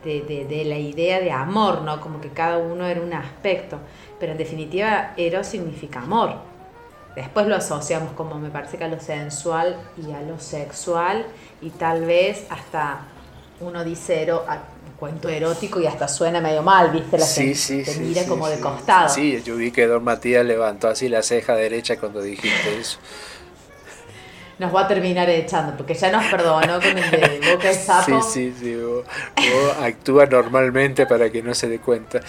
de, 0.03 0.45
de, 0.49 0.65
la 0.65 0.77
idea 0.77 1.19
de 1.19 1.31
amor, 1.31 1.81
¿no? 1.81 1.99
Como 1.99 2.21
que 2.21 2.29
cada 2.29 2.57
uno 2.57 2.85
era 2.85 3.01
un 3.01 3.13
aspecto 3.13 3.79
pero 4.19 4.33
en 4.33 4.37
definitiva 4.37 5.13
eros 5.17 5.47
significa 5.47 6.01
amor. 6.01 6.35
Después 7.15 7.47
lo 7.47 7.55
asociamos 7.55 8.13
como 8.13 8.35
me 8.35 8.49
parece 8.49 8.77
que 8.77 8.83
a 8.83 8.87
lo 8.87 8.99
sensual 8.99 9.75
y 9.97 10.11
a 10.11 10.21
lo 10.21 10.39
sexual 10.39 11.25
y 11.61 11.69
tal 11.71 12.05
vez 12.05 12.45
hasta 12.49 13.01
uno 13.61 13.83
dice 13.83 14.27
cuento 14.99 15.27
erótico 15.29 15.79
y 15.79 15.87
hasta 15.87 16.07
suena 16.07 16.39
medio 16.39 16.61
mal, 16.61 16.91
¿viste? 16.91 17.17
La 17.17 17.25
sí, 17.25 17.55
sí, 17.55 17.83
te 17.83 17.95
mira 17.99 18.25
como 18.25 18.47
de 18.47 18.59
costado. 18.59 19.09
Sí, 19.09 19.41
yo 19.43 19.55
vi 19.55 19.71
que 19.71 19.87
Don 19.87 20.03
Matías 20.03 20.45
levantó 20.45 20.89
así 20.89 21.09
la 21.09 21.23
ceja 21.23 21.55
derecha 21.55 21.97
cuando 21.99 22.21
dijiste 22.21 22.79
eso 22.79 22.99
nos 24.59 24.75
va 24.75 24.81
a 24.81 24.87
terminar 24.87 25.29
echando, 25.29 25.75
porque 25.77 25.93
ya 25.93 26.11
nos 26.11 26.25
perdonó 26.25 26.81
con 26.81 26.97
el 26.97 27.11
de 27.11 27.51
boca 27.51 27.69
de 27.69 27.73
sapo. 27.73 28.21
Sí, 28.21 28.51
sí, 28.51 28.55
sí, 28.59 28.75
vos, 28.75 29.05
actúa 29.81 30.25
normalmente 30.25 31.05
para 31.05 31.29
que 31.29 31.41
no 31.41 31.55
se 31.55 31.69
dé 31.69 31.79
cuenta. 31.79 32.19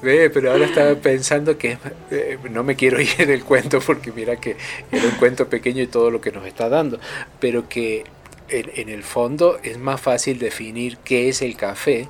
Pero 0.00 0.50
ahora 0.50 0.64
estaba 0.64 0.94
pensando 0.94 1.58
que 1.58 1.76
eh, 2.10 2.38
no 2.50 2.64
me 2.64 2.74
quiero 2.74 3.00
ir 3.02 3.26
del 3.26 3.44
cuento 3.44 3.80
porque 3.80 4.12
mira 4.12 4.36
que 4.36 4.56
era 4.90 5.04
un 5.04 5.16
cuento 5.16 5.46
pequeño 5.48 5.82
y 5.82 5.86
todo 5.86 6.10
lo 6.10 6.22
que 6.22 6.32
nos 6.32 6.46
está 6.46 6.70
dando, 6.70 6.98
pero 7.38 7.68
que 7.68 8.04
en, 8.48 8.88
el 8.88 9.02
fondo 9.02 9.58
es 9.62 9.76
más 9.78 10.00
fácil 10.00 10.38
definir 10.38 10.96
qué 10.98 11.28
es 11.28 11.42
el 11.42 11.56
café 11.56 12.08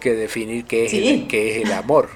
que 0.00 0.14
definir 0.14 0.64
qué 0.64 0.86
es, 0.86 0.94
el, 0.94 1.28
qué 1.28 1.56
es 1.56 1.66
el 1.66 1.72
amor. 1.72 2.08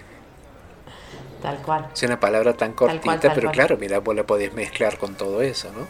Tal 1.43 1.59
cual. 1.59 1.91
Es 1.93 2.03
una 2.03 2.19
palabra 2.19 2.55
tan 2.55 2.73
cortita, 2.73 3.35
pero 3.35 3.51
claro, 3.51 3.77
mira, 3.77 3.99
vos 3.99 4.17
la 4.17 4.23
podés 4.23 4.55
mezclar 4.55 4.97
con 4.97 5.15
todo 5.15 5.43
eso, 5.43 5.71
¿no? 5.73 5.87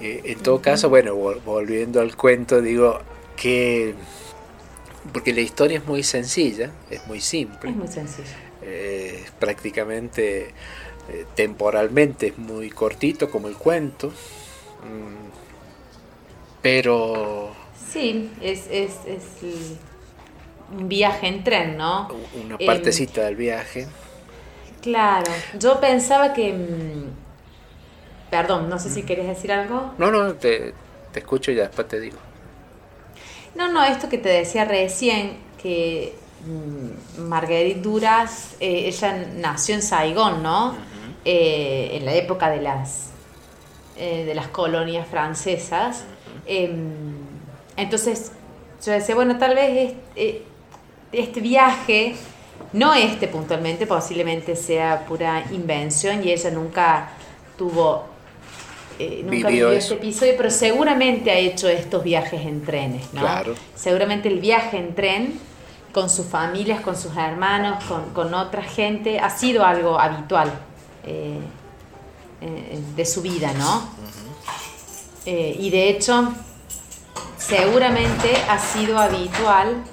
Eh, 0.00 0.22
en 0.24 0.38
todo 0.40 0.62
caso, 0.62 0.88
bueno, 0.88 1.14
volviendo 1.14 2.00
al 2.00 2.16
cuento, 2.16 2.60
digo 2.60 3.00
que. 3.36 3.94
Porque 5.12 5.32
la 5.32 5.40
historia 5.40 5.78
es 5.78 5.86
muy 5.86 6.02
sencilla, 6.02 6.70
es 6.90 7.06
muy 7.06 7.20
simple. 7.20 7.70
Es 7.70 7.76
muy 7.76 7.88
sencilla. 7.88 8.36
Eh, 8.62 9.24
prácticamente, 9.38 10.48
eh, 11.08 11.26
temporalmente 11.34 12.28
es 12.28 12.38
muy 12.38 12.70
cortito 12.70 13.30
como 13.30 13.48
el 13.48 13.56
cuento. 13.56 14.08
Mm, 14.08 15.30
pero. 16.62 17.54
Sí, 17.90 18.30
es, 18.40 18.68
es, 18.70 18.92
un 20.72 20.88
viaje 20.88 21.26
en 21.26 21.42
tren, 21.42 21.76
¿no? 21.76 22.08
Una 22.44 22.56
partecita 22.58 23.22
del 23.22 23.36
viaje. 23.36 23.88
Claro, 24.80 25.32
yo 25.58 25.80
pensaba 25.80 26.32
que 26.32 26.52
mm, 26.52 27.29
Perdón, 28.30 28.68
no 28.68 28.78
sé 28.78 28.90
si 28.90 29.02
quieres 29.02 29.26
decir 29.26 29.50
algo. 29.50 29.92
No, 29.98 30.10
no, 30.10 30.34
te, 30.34 30.72
escucho 31.14 31.50
y 31.50 31.56
ya 31.56 31.62
después 31.62 31.88
te 31.88 31.98
digo. 31.98 32.18
No, 33.56 33.70
no, 33.70 33.82
esto 33.82 34.08
que 34.08 34.18
te 34.18 34.28
decía 34.28 34.64
recién, 34.64 35.38
que 35.60 36.14
mm, 36.46 37.22
Marguerite 37.22 37.80
Duras, 37.80 38.54
eh, 38.60 38.84
ella 38.86 39.26
nació 39.36 39.74
en 39.74 39.82
Saigón, 39.82 40.42
¿no? 40.42 40.76
Eh, 41.24 41.90
en 41.94 42.06
la 42.06 42.14
época 42.14 42.48
de 42.48 42.60
las, 42.62 43.08
eh, 43.96 44.24
de 44.24 44.34
las 44.34 44.48
colonias 44.48 45.06
francesas. 45.08 46.04
Em, 46.46 47.12
entonces, 47.76 48.32
yo 48.84 48.92
decía, 48.92 49.16
bueno, 49.16 49.36
tal 49.38 49.56
vez 49.56 49.94
este, 50.14 50.44
este 51.12 51.40
viaje, 51.40 52.14
no 52.72 52.94
este 52.94 53.26
puntualmente, 53.26 53.86
posiblemente 53.86 54.54
sea 54.54 55.04
pura 55.04 55.44
invención 55.50 56.24
y 56.24 56.30
ella 56.30 56.50
nunca 56.52 57.10
tuvo 57.58 58.04
eh, 59.02 59.22
nunca 59.24 59.48
vivió, 59.48 59.72
este 59.72 59.94
episodio, 59.94 60.34
pero 60.36 60.50
seguramente 60.50 61.30
ha 61.30 61.38
hecho 61.38 61.70
estos 61.70 62.04
viajes 62.04 62.44
en 62.44 62.62
trenes, 62.62 63.14
¿no? 63.14 63.22
Claro. 63.22 63.54
Seguramente 63.74 64.28
el 64.28 64.40
viaje 64.40 64.76
en 64.76 64.94
tren 64.94 65.40
con 65.90 66.10
sus 66.10 66.26
familias, 66.26 66.82
con 66.82 66.94
sus 66.94 67.16
hermanos, 67.16 67.82
con, 68.12 68.34
otra 68.34 68.62
gente, 68.62 69.18
ha 69.18 69.30
sido 69.30 69.64
algo 69.64 69.98
habitual 69.98 70.52
eh, 71.06 71.38
eh, 72.42 72.78
de 72.94 73.06
su 73.06 73.22
vida, 73.22 73.52
¿no? 73.54 73.98
y 75.26 75.70
de 75.70 75.90
hecho, 75.90 76.32
seguramente 77.36 78.34
ha 78.48 78.58
sido 78.58 78.98
habitual, 78.98 79.84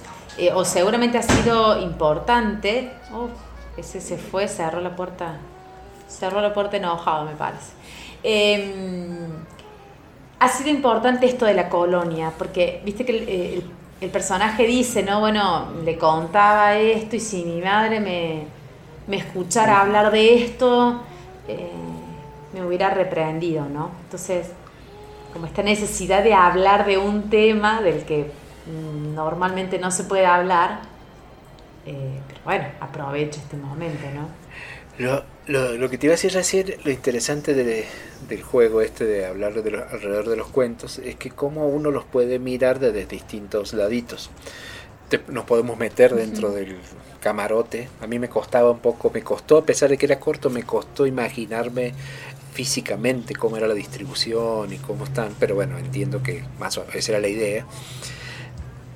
o 0.54 0.66
seguramente 0.66 1.18
ha 1.18 1.22
sido 1.22 1.80
importante. 1.80 2.92
Oh, 3.14 3.28
ese 3.78 4.02
se 4.02 4.18
fue, 4.18 4.48
cerró 4.48 4.82
la 4.82 4.96
puerta, 4.96 5.38
cerró 6.08 6.42
la 6.42 6.54
puerta 6.54 6.78
enojado, 6.78 7.26
me 7.26 7.36
parece. 7.36 7.77
Em, 8.24 9.28
ha 10.40 10.48
sido 10.50 10.70
importante 10.70 11.26
esto 11.26 11.46
de 11.46 11.54
la 11.54 11.70
colonia, 11.70 12.32
porque 12.38 12.82
viste 12.86 13.06
que 13.06 13.64
el, 14.02 14.10
personaje 14.10 14.68
dice, 14.68 15.02
¿no? 15.04 15.20
Bueno, 15.20 15.70
le 15.84 15.98
contaba 15.98 16.76
esto 16.78 17.16
y 17.16 17.20
si 17.20 17.44
mi 17.44 17.62
madre 17.62 18.00
me, 18.00 19.18
escuchara 19.18 19.82
hablar 19.82 20.12
de 20.12 20.44
esto, 20.44 21.02
eh, 21.48 21.72
me 22.54 22.64
hubiera 22.64 22.92
reprendido, 22.92 23.66
¿no? 23.66 23.90
Entonces, 24.04 24.52
como 25.34 25.48
esta 25.48 25.64
necesidad 25.64 26.24
de 26.24 26.34
hablar 26.34 26.86
de 26.86 26.98
un 26.98 27.30
tema 27.30 27.82
del 27.82 28.04
que 28.06 28.32
normalmente 29.16 29.80
no 29.80 29.90
se 29.90 30.04
puede 30.04 30.26
hablar, 30.26 30.82
eh, 31.86 32.20
pero 32.28 32.42
bueno, 32.44 32.66
aprovecho 32.80 33.40
este 33.40 33.58
momento, 33.58 34.06
¿no? 34.14 35.28
Lo, 35.48 35.74
lo, 35.74 35.90
que 35.90 35.98
te 35.98 36.08
iba 36.08 36.14
a 36.14 36.18
decir 36.18 36.34
recién, 36.34 36.76
lo 36.84 36.92
interesante 36.92 37.54
del 37.54 38.44
juego 38.44 38.82
este 38.82 39.06
de 39.06 39.26
hablar 39.26 39.54
de 39.54 39.78
alrededor 39.78 40.30
de 40.30 40.36
los 40.36 40.48
cuentos, 40.48 41.00
es 41.00 41.16
que 41.16 41.32
cómo 41.32 41.68
uno 41.68 41.92
los 41.92 42.04
puede 42.06 42.40
mirar 42.40 42.80
desde 42.80 43.06
distintos 43.06 43.74
laditos. 43.74 44.30
nos 45.30 45.46
podemos 45.46 45.78
meter 45.78 46.14
dentro 46.16 46.52
del 46.52 46.76
camarote. 47.22 47.90
A 48.02 48.08
mí 48.08 48.20
me 48.20 48.30
costaba 48.30 48.72
un 48.72 48.80
poco, 48.80 49.10
me 49.14 49.22
costó, 49.22 49.58
a 49.58 49.66
pesar 49.66 49.90
de 49.90 49.98
que 49.98 50.06
era 50.06 50.20
corto, 50.20 50.50
me 50.50 50.64
costó 50.64 51.08
imaginarme 51.08 51.94
físicamente 52.54 53.36
cómo 53.36 53.56
era 53.56 53.68
la 53.68 53.74
distribución 53.74 54.74
y 54.74 54.78
cómo 54.80 55.06
están, 55.06 55.36
pero 55.40 55.56
bueno, 55.56 55.78
entiendo 55.78 56.24
que 56.24 56.44
más 56.60 56.78
o 56.78 56.82
menos 56.82 56.96
esa 56.96 57.14
era 57.14 57.22
la 57.22 57.28
idea. 57.28 57.66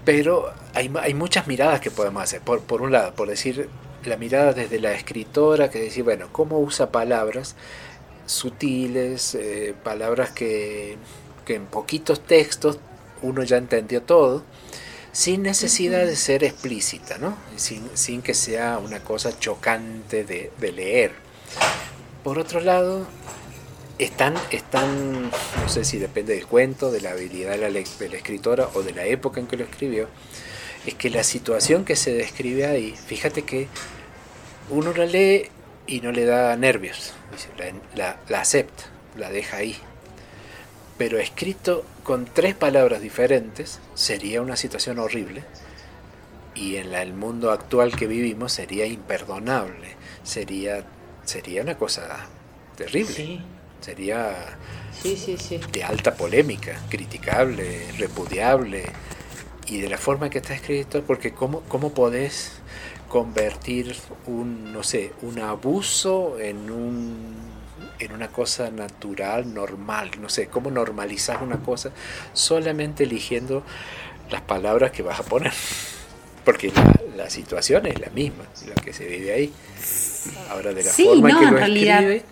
Pero 0.03 0.51
hay, 0.73 0.91
hay 0.99 1.13
muchas 1.13 1.47
miradas 1.47 1.79
que 1.79 1.91
podemos 1.91 2.23
hacer. 2.23 2.41
Por, 2.41 2.61
por 2.61 2.81
un 2.81 2.91
lado, 2.91 3.13
por 3.13 3.27
decir, 3.27 3.69
la 4.05 4.17
mirada 4.17 4.53
desde 4.53 4.79
la 4.79 4.93
escritora, 4.93 5.69
que 5.69 5.79
decir, 5.79 6.03
bueno, 6.03 6.29
cómo 6.31 6.59
usa 6.59 6.91
palabras 6.91 7.55
sutiles, 8.25 9.35
eh, 9.35 9.75
palabras 9.83 10.31
que, 10.31 10.97
en 11.47 11.65
poquitos 11.65 12.21
textos 12.21 12.79
uno 13.21 13.43
ya 13.43 13.57
entendió 13.57 14.01
todo, 14.03 14.41
sin 15.11 15.43
necesidad 15.43 16.05
de 16.05 16.15
ser 16.15 16.45
explícita, 16.45 17.17
¿no? 17.17 17.37
sin, 17.57 18.21
que 18.21 18.33
sea 18.33 18.77
una 18.77 19.03
cosa 19.03 19.37
chocante 19.37 20.23
de, 20.23 20.71
leer. 20.71 21.11
Por 22.23 22.39
otro 22.39 22.61
lado, 22.61 23.05
están, 23.99 24.35
están, 24.51 25.29
no 25.29 25.67
sé 25.67 25.83
si 25.83 25.99
depende 25.99 26.35
del 26.35 26.47
cuento, 26.47 26.89
de 26.89 27.01
la 27.01 27.11
habilidad 27.11 27.51
de 27.51 27.57
la, 27.57 27.69
de 27.69 28.09
la 28.09 28.15
escritora 28.15 28.69
o 28.73 28.81
de 28.81 28.93
la 28.93 29.05
época 29.05 29.41
en 29.41 29.47
que 29.47 29.57
lo 29.57 29.65
escribió, 29.65 30.07
es 30.85 30.95
que 30.95 31.09
la 31.09 31.23
situación 31.23 31.85
que 31.85 31.95
se 31.95 32.13
describe 32.13 32.65
ahí, 32.65 32.95
fíjate 32.95 33.43
que 33.43 33.67
uno 34.69 34.93
la 34.93 35.05
lee 35.05 35.49
y 35.85 36.01
no 36.01 36.11
le 36.11 36.25
da 36.25 36.55
nervios, 36.55 37.13
la, 37.95 38.17
acepta, 38.39 38.85
la 39.17 39.29
deja 39.29 39.57
ahí. 39.57 39.75
Pero 40.97 41.19
escrito 41.19 41.85
con 42.03 42.25
tres 42.25 42.55
palabras 42.55 43.01
diferentes 43.01 43.79
sería 43.95 44.41
una 44.41 44.55
situación 44.55 44.99
horrible 44.99 45.43
y 46.55 46.77
en 46.77 46.93
el 46.93 47.13
mundo 47.13 47.51
actual 47.51 47.95
que 47.95 48.07
vivimos 48.07 48.53
sería 48.53 48.85
imperdonable, 48.85 49.95
sería, 50.23 50.83
sería 51.25 51.61
una 51.61 51.77
cosa 51.77 52.27
terrible, 52.75 53.41
sería 53.81 54.57
de 55.71 55.83
alta 55.83 56.15
polémica, 56.15 56.79
criticable, 56.89 57.91
repudiable 57.97 58.85
y 59.67 59.81
de 59.81 59.89
la 59.89 59.97
forma 59.97 60.29
que 60.29 60.39
está 60.39 60.53
escrito, 60.53 61.03
porque 61.03 61.33
cómo, 61.33 61.61
cómo 61.67 61.93
podés 61.93 62.53
convertir 63.07 63.95
un, 64.27 64.71
no 64.71 64.83
sé, 64.83 65.11
un 65.21 65.39
abuso 65.39 66.39
en 66.39 66.71
un 66.71 67.51
en 67.99 68.13
una 68.13 68.29
cosa 68.29 68.71
natural, 68.71 69.53
normal, 69.53 70.09
no 70.19 70.27
sé, 70.27 70.47
cómo 70.47 70.71
normalizar 70.71 71.43
una 71.43 71.57
cosa 71.57 71.91
solamente 72.33 73.03
eligiendo 73.03 73.63
las 74.31 74.41
palabras 74.41 74.91
que 74.91 75.03
vas 75.03 75.19
a 75.19 75.23
poner. 75.23 75.53
Porque 76.45 76.71
la, 77.15 77.29
situación 77.29 77.85
es 77.85 77.99
la 77.99 78.09
misma, 78.09 78.45
la 78.67 78.73
que 78.73 78.93
se 78.93 79.05
vive 79.05 79.31
ahí. 79.31 79.53
Ahora 80.49 80.73
de 80.73 80.83
la 80.83 80.91
forma 80.91 81.29
en 81.29 81.39
que 81.39 81.45
lo 81.45 81.59
escribe, 81.59 82.23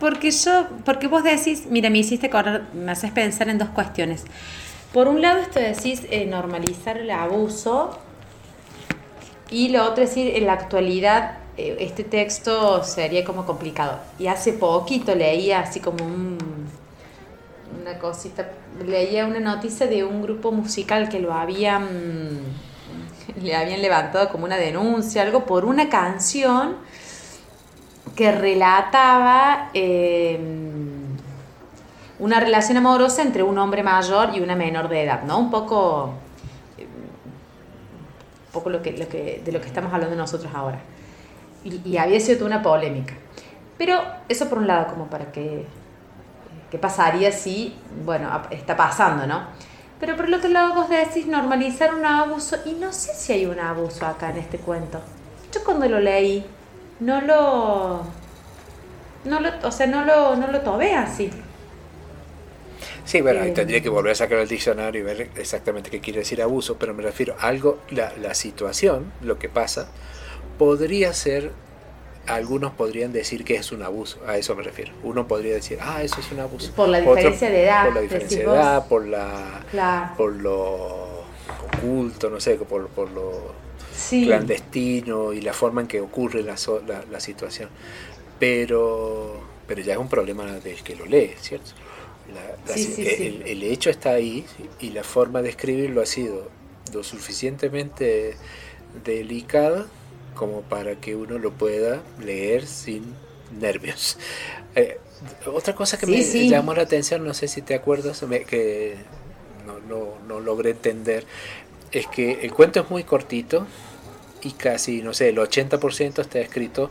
porque 0.00 0.30
yo, 0.30 0.66
porque 0.84 1.06
vos 1.06 1.22
decís, 1.22 1.66
mira, 1.68 1.90
me 1.90 1.98
hiciste 1.98 2.30
correr, 2.30 2.62
me 2.72 2.90
haces 2.90 3.12
pensar 3.12 3.48
en 3.50 3.58
dos 3.58 3.68
cuestiones. 3.68 4.24
Por 4.92 5.06
un 5.06 5.22
lado, 5.22 5.38
esto 5.38 5.60
decís 5.60 6.02
eh, 6.10 6.26
normalizar 6.26 6.98
el 6.98 7.10
abuso, 7.10 7.98
y 9.50 9.68
lo 9.68 9.84
otro 9.84 10.04
es 10.04 10.10
decir, 10.10 10.36
en 10.36 10.46
la 10.46 10.54
actualidad 10.54 11.38
eh, 11.56 11.76
este 11.80 12.04
texto 12.04 12.82
sería 12.84 13.24
como 13.24 13.46
complicado. 13.46 13.98
Y 14.18 14.28
hace 14.28 14.52
poquito 14.52 15.14
leía 15.14 15.60
así 15.60 15.80
como 15.80 16.04
un, 16.04 16.38
una 17.80 17.98
cosita, 17.98 18.50
leía 18.84 19.26
una 19.26 19.40
noticia 19.40 19.86
de 19.86 20.04
un 20.04 20.22
grupo 20.22 20.52
musical 20.52 21.08
que 21.08 21.20
lo 21.20 21.34
habían, 21.34 22.40
le 23.42 23.54
habían 23.56 23.82
levantado 23.82 24.28
como 24.28 24.44
una 24.44 24.56
denuncia, 24.56 25.22
algo 25.22 25.44
por 25.44 25.64
una 25.64 25.88
canción 25.88 26.76
que 28.16 28.32
relataba 28.32 29.70
em, 29.72 30.89
una 32.20 32.38
relación 32.38 32.76
amorosa 32.76 33.22
entre 33.22 33.42
un 33.42 33.58
hombre 33.58 33.82
mayor 33.82 34.30
y 34.34 34.40
una 34.40 34.54
menor 34.54 34.88
de 34.88 35.04
edad, 35.04 35.22
¿no? 35.22 35.38
Un 35.38 35.50
poco, 35.50 36.12
un 36.78 38.52
poco 38.52 38.68
lo 38.68 38.82
que, 38.82 38.92
lo 38.92 39.08
que, 39.08 39.42
de 39.42 39.52
lo 39.52 39.60
que 39.60 39.66
estamos 39.66 39.92
hablando 39.92 40.14
nosotros 40.14 40.52
ahora. 40.54 40.80
Y, 41.64 41.96
había 41.96 42.20
sido 42.20 42.38
toda 42.38 42.48
una 42.48 42.62
polémica. 42.62 43.14
Pero 43.78 44.00
eso 44.28 44.48
por 44.48 44.58
un 44.58 44.66
lado, 44.66 44.86
como 44.88 45.06
para 45.06 45.32
que, 45.32 45.66
¿qué 46.70 46.78
pasaría 46.78 47.32
si, 47.32 47.74
bueno, 48.04 48.30
está 48.50 48.76
pasando, 48.76 49.26
¿no? 49.26 49.44
Pero 49.98 50.14
por 50.16 50.26
el 50.26 50.34
otro 50.34 50.50
lado 50.50 50.74
vos 50.74 50.90
decís 50.90 51.26
normalizar 51.26 51.94
un 51.94 52.04
abuso, 52.04 52.56
y 52.66 52.72
no 52.72 52.92
sé 52.92 53.14
si 53.14 53.32
hay 53.32 53.46
un 53.46 53.58
abuso 53.58 54.06
acá 54.06 54.30
en 54.30 54.36
este 54.36 54.58
cuento. 54.58 55.00
Yo 55.52 55.64
cuando 55.64 55.88
lo 55.88 56.00
leí, 56.00 56.44
no 57.00 57.22
lo, 57.22 58.02
no 59.24 59.40
lo, 59.40 59.50
o 59.62 59.72
sea, 59.72 59.86
no 59.86 60.04
lo, 60.04 60.36
no 60.36 60.48
lo 60.48 60.60
tomé 60.60 60.94
así. 60.96 61.30
Sí, 63.10 63.22
bueno, 63.22 63.40
ahí 63.40 63.50
tendría 63.50 63.80
que 63.80 63.88
volver 63.88 64.12
a 64.12 64.14
sacar 64.14 64.38
el 64.38 64.46
diccionario 64.46 65.00
y 65.00 65.02
ver 65.02 65.30
exactamente 65.34 65.90
qué 65.90 65.98
quiere 65.98 66.20
decir 66.20 66.40
abuso, 66.40 66.76
pero 66.78 66.94
me 66.94 67.02
refiero 67.02 67.34
a 67.40 67.48
algo, 67.48 67.80
la, 67.90 68.12
la 68.22 68.34
situación, 68.34 69.10
lo 69.20 69.36
que 69.36 69.48
pasa, 69.48 69.88
podría 70.58 71.12
ser, 71.12 71.50
algunos 72.28 72.70
podrían 72.70 73.12
decir 73.12 73.42
que 73.42 73.56
es 73.56 73.72
un 73.72 73.82
abuso, 73.82 74.20
a 74.28 74.36
eso 74.36 74.54
me 74.54 74.62
refiero. 74.62 74.92
Uno 75.02 75.26
podría 75.26 75.54
decir, 75.54 75.78
ah, 75.82 76.04
eso 76.04 76.20
es 76.20 76.30
un 76.30 76.38
abuso. 76.38 76.70
Por 76.70 76.88
la 76.88 77.00
diferencia 77.00 77.50
de 77.50 77.64
edad. 77.64 77.86
Por 77.86 77.94
la 77.96 78.00
diferencia 78.02 78.38
de 78.38 78.44
edad, 78.44 78.86
por, 78.86 79.04
la, 79.04 80.14
por 80.16 80.36
lo 80.36 81.24
oculto, 81.78 82.30
no 82.30 82.38
sé, 82.38 82.54
por, 82.58 82.90
por 82.90 83.10
lo 83.10 83.52
clandestino 84.08 85.32
y 85.32 85.40
la 85.40 85.52
forma 85.52 85.80
en 85.80 85.88
que 85.88 86.00
ocurre 86.00 86.44
la, 86.44 86.54
la, 87.10 87.18
situación. 87.18 87.70
Pero, 88.38 89.40
pero 89.66 89.82
ya 89.82 89.94
es 89.94 89.98
un 89.98 90.08
problema 90.08 90.44
del 90.44 90.80
que 90.84 90.94
lo 90.94 91.06
lee, 91.06 91.32
¿cierto? 91.40 91.72
El, 92.74 93.62
hecho 93.62 93.90
está 93.90 94.10
ahí 94.10 94.44
y 94.80 94.90
la 94.90 95.04
forma 95.04 95.42
de 95.42 95.50
escribirlo 95.50 96.00
ha 96.00 96.06
sido 96.06 96.48
lo 96.92 97.02
suficientemente 97.02 98.36
delicada 99.04 99.86
como 100.34 100.62
para 100.62 100.96
que 100.96 101.16
uno 101.16 101.38
lo 101.38 101.52
pueda 101.52 102.02
leer 102.22 102.66
sin 102.66 103.14
nervios. 103.58 104.18
Eh, 104.76 105.00
otra 105.52 105.74
cosa 105.74 105.98
que 105.98 106.06
me 106.06 106.22
llamó 106.48 106.74
la 106.74 106.82
atención, 106.82 107.24
no 107.24 107.34
sé 107.34 107.48
si 107.48 107.60
te 107.60 107.74
acuerdas, 107.74 108.24
que 108.46 108.94
no, 109.66 109.80
no, 109.80 110.14
no 110.28 110.38
logré 110.38 110.70
entender, 110.70 111.26
es 111.90 112.06
que 112.06 112.38
el 112.42 112.54
cuento 112.54 112.78
es 112.78 112.88
muy 112.88 113.02
cortito, 113.02 113.66
y 114.42 114.52
casi, 114.52 115.02
no 115.02 115.12
sé, 115.12 115.30
el 115.30 115.38
80% 115.38 116.20
está 116.20 116.38
escrito 116.40 116.90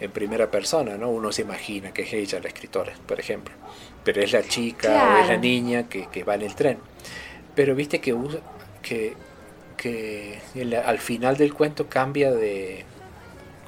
en 0.00 0.10
primera 0.10 0.50
persona, 0.50 0.96
¿no? 0.96 1.10
Uno 1.10 1.32
se 1.32 1.42
imagina 1.42 1.92
que 1.92 2.02
es 2.02 2.12
ella 2.12 2.40
la 2.40 2.48
escritora, 2.48 2.92
por 3.06 3.20
ejemplo, 3.20 3.54
pero 4.04 4.22
es 4.22 4.32
la 4.32 4.42
chica 4.42 5.16
o 5.16 5.22
es 5.22 5.28
la 5.28 5.36
niña 5.36 5.88
que, 5.88 6.08
que, 6.08 6.24
va 6.24 6.34
en 6.34 6.42
el 6.42 6.54
tren. 6.54 6.78
Pero 7.54 7.74
viste 7.74 8.00
que, 8.00 8.14
que, 8.82 9.14
que 9.76 10.40
al 10.84 10.98
final 10.98 11.36
del 11.36 11.54
cuento 11.54 11.88
cambia 11.88 12.32
de, 12.32 12.84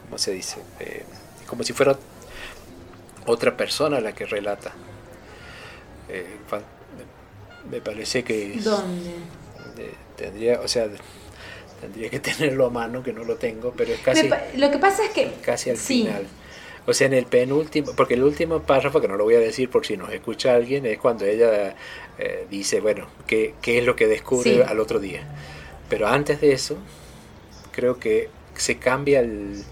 ¿cómo 0.04 0.18
se 0.18 0.32
dice? 0.32 0.58
como 1.46 1.62
si 1.62 1.72
fuera 1.72 1.96
otra 3.26 3.56
persona 3.56 4.00
la 4.00 4.12
que 4.12 4.26
relata. 4.26 4.72
Eh, 6.08 6.36
me 7.70 7.80
parece 7.80 8.22
que... 8.24 8.58
¿Dónde? 8.62 9.14
tendría, 10.16 10.60
o 10.60 10.68
sea, 10.68 10.88
Tendría 11.80 12.08
que 12.10 12.20
tenerlo 12.20 12.66
a 12.66 12.70
mano, 12.70 13.02
que 13.02 13.12
no 13.12 13.24
lo 13.24 13.36
tengo, 13.36 13.72
pero 13.76 13.92
es 13.92 14.00
casi. 14.00 14.28
lo 14.56 14.70
que 14.70 14.78
pasa 14.78 15.04
es 15.04 15.10
que. 15.10 15.32
Casi 15.42 15.70
al 15.70 15.76
final. 15.76 16.26
O 16.86 16.94
sea, 16.94 17.08
en 17.08 17.14
el 17.14 17.26
penúltimo, 17.26 17.92
porque 17.96 18.14
el 18.14 18.22
último 18.22 18.62
párrafo, 18.62 19.00
que 19.00 19.08
no 19.08 19.16
lo 19.16 19.24
voy 19.24 19.34
a 19.34 19.40
decir 19.40 19.68
por 19.68 19.84
si 19.84 19.96
nos 19.96 20.12
escucha 20.12 20.54
alguien, 20.54 20.86
es 20.86 20.98
cuando 20.98 21.24
ella 21.24 21.74
eh, 22.18 22.46
dice, 22.48 22.80
bueno, 22.80 23.08
¿qué, 23.26 23.54
¿qué, 23.60 23.78
es 23.78 23.84
lo 23.84 23.96
que 23.96 24.06
descubre 24.06 24.62
al 24.62 24.78
otro 24.78 25.00
día? 25.00 25.26
Pero 25.88 26.06
antes 26.06 26.40
de 26.40 26.52
eso, 26.52 26.76
creo 27.72 27.98
que 27.98 28.28
se 28.54 28.78
cambia 28.78 29.20
el, 29.20 29.64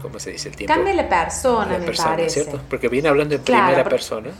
¿cómo 0.00 0.18
se 0.18 0.32
dice? 0.32 0.48
El 0.48 0.56
tiempo. 0.56 0.74
Cambia 0.74 0.94
la 0.94 1.08
persona, 1.08 1.78
me 1.78 1.92
parece. 1.92 2.42
¿cierto? 2.42 2.60
Porque 2.68 2.88
viene 2.88 3.08
hablando 3.08 3.34
en 3.34 3.42
primera 3.42 3.84
persona 3.84 4.30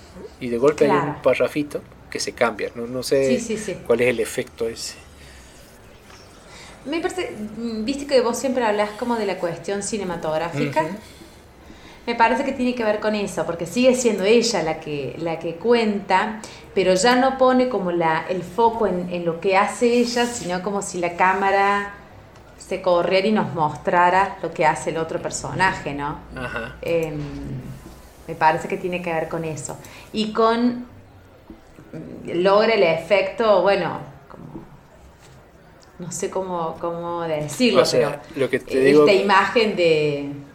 y 0.41 0.49
de 0.49 0.59
golpe 0.59 0.91
hay 0.91 0.97
un 0.97 1.23
párrafito 1.23 1.83
que 2.11 2.19
se 2.19 2.33
cambia. 2.33 2.71
No, 2.75 2.87
no 2.87 3.03
sé 3.03 3.41
cuál 3.87 4.01
es 4.01 4.09
el 4.09 4.21
efecto 4.21 4.69
ese. 4.69 4.95
Me 6.87 7.01
parece, 7.01 7.33
mm, 7.59 7.85
viste 7.85 8.07
que 8.07 8.21
vos 8.23 8.39
siempre 8.39 8.65
hablas 8.65 8.91
como 8.93 9.17
de 9.17 9.27
la 9.27 9.37
cuestión 9.37 9.83
cinematográfica. 9.83 10.87
Me 12.11 12.17
parece 12.17 12.45
que 12.45 12.51
tiene 12.51 12.75
que 12.75 12.83
ver 12.83 12.99
con 12.99 13.15
eso, 13.15 13.47
porque 13.47 13.67
sigue 13.67 13.95
siendo 13.95 14.25
ella 14.25 14.65
la 14.65 14.81
que, 14.81 15.15
la 15.19 15.39
que 15.39 15.55
cuenta, 15.55 16.41
pero 16.75 16.95
ya 16.95 17.15
no 17.15 17.39
pone 17.39 17.69
como 17.69 17.93
la, 17.93 18.25
el 18.29 18.43
foco 18.43 18.89
en, 18.89 19.25
lo 19.25 19.39
que 19.39 19.57
hace 19.57 19.87
ella, 20.01 20.27
sino 20.27 20.61
como 20.61 20.83
si 20.83 20.99
la 20.99 21.15
cámara 21.15 21.95
se 22.59 22.83
corriera 22.83 23.29
y 23.29 23.31
nos 23.31 23.55
mostrara 23.55 24.39
lo 24.43 24.51
que 24.51 24.67
hace 24.67 24.91
el 24.91 24.97
otro 24.97 25.23
personaje, 25.23 25.95
¿no? 25.95 26.19
Em, 26.83 27.21
me 28.27 28.35
parece 28.35 28.67
que 28.67 28.77
tiene 28.77 29.01
que 29.01 29.13
ver 29.13 29.29
con 29.29 29.45
eso. 29.45 29.79
Y 30.13 30.33
con 30.33 30.87
logra 32.27 32.75
el 32.75 32.83
efecto, 32.83 33.63
bueno, 33.63 34.01
no 36.01 36.11
sé 36.11 36.29
cómo, 36.29 36.77
cómo 36.81 37.23
decirlo, 37.23 37.85
pero 37.89 38.17
lo 38.35 38.51
que 38.51 38.59
te 38.59 38.81
digo, 38.81 39.07
esta 39.07 39.23
imagen 39.23 39.77
de... 39.77 40.50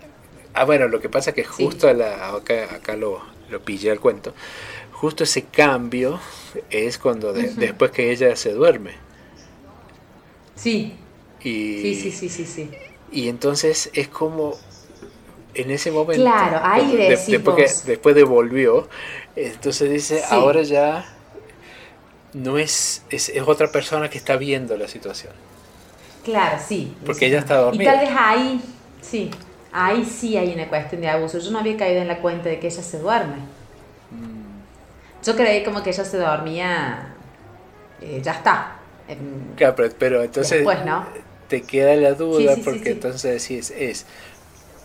Ah, 0.55 0.63
bueno, 0.65 0.87
lo 0.87 1.01
que 1.01 1.09
pasa 1.09 1.31
es 1.31 1.35
que 1.35 1.43
justo 1.43 1.89
acá, 1.89 2.95
lo, 2.95 3.21
lo 3.49 3.61
pillé 3.61 3.91
al 3.91 3.99
cuento, 3.99 4.33
justo 4.93 5.23
ese 5.25 5.43
cambio 5.43 6.19
es 6.69 6.97
cuando 6.97 7.33
después 7.33 7.91
que 7.91 8.11
ella 8.11 8.35
se 8.35 8.53
duerme. 8.53 8.91
Sí. 10.55 10.95
Y, 11.43 11.81
sí, 11.81 11.95
sí, 11.95 12.11
sí, 12.11 12.29
sí, 12.29 12.45
sí. 12.45 12.69
Y 13.11 13.27
entonces 13.27 13.91
es 13.93 14.07
como 14.07 14.57
en 15.53 15.71
ese 15.71 15.91
momento. 15.91 16.23
Claro, 16.23 16.59
ahí 16.63 16.95
después, 16.95 17.55
que, 17.55 17.91
después 17.91 18.15
devolvió, 18.15 18.87
entonces 19.35 19.91
dice, 19.91 20.23
ahora 20.29 20.63
ya 20.63 21.05
no 22.33 22.57
es, 22.57 23.03
es, 23.09 23.31
otra 23.45 23.71
persona 23.71 24.09
que 24.09 24.17
está 24.17 24.37
viendo 24.37 24.75
la 24.77 24.87
situación. 24.87 25.33
Claro, 26.23 26.59
sí. 26.65 26.93
Porque 27.05 27.27
ella 27.27 27.39
está 27.39 27.57
dormida. 27.57 27.83
Y 27.83 27.85
tal 27.85 27.99
vez 27.99 28.15
ahí, 28.17 28.61
sí, 29.01 29.31
ahí 29.75 30.05
sí 30.05 30.37
hay 30.37 30.53
una 30.53 30.67
cuestión 30.69 31.01
de 31.01 31.09
abuso. 31.09 31.37
Yo 31.37 31.51
no 31.51 31.59
había 31.59 31.75
caído 31.75 32.01
en 32.01 32.07
la 32.07 32.19
cuenta 32.19 32.49
de 32.49 32.59
que 32.59 32.67
ella 32.67 32.81
se 32.81 32.97
duerme. 32.97 33.35
Mm. 34.11 35.23
Yo 35.23 35.35
creí 35.35 35.63
como 35.63 35.83
que 35.83 35.89
ella 35.89 36.05
se 36.05 36.17
dormía, 36.17 37.13
eh, 38.01 38.21
ya 38.23 38.31
está. 38.31 38.77
Claro, 39.55 39.75
pero, 39.99 40.23
entonces 40.23 40.65
te 41.47 41.61
queda 41.61 41.95
la 41.95 42.13
duda 42.13 42.55
porque 42.63 42.91
entonces 42.91 43.47
decís, 43.47 43.71
es, 43.77 44.07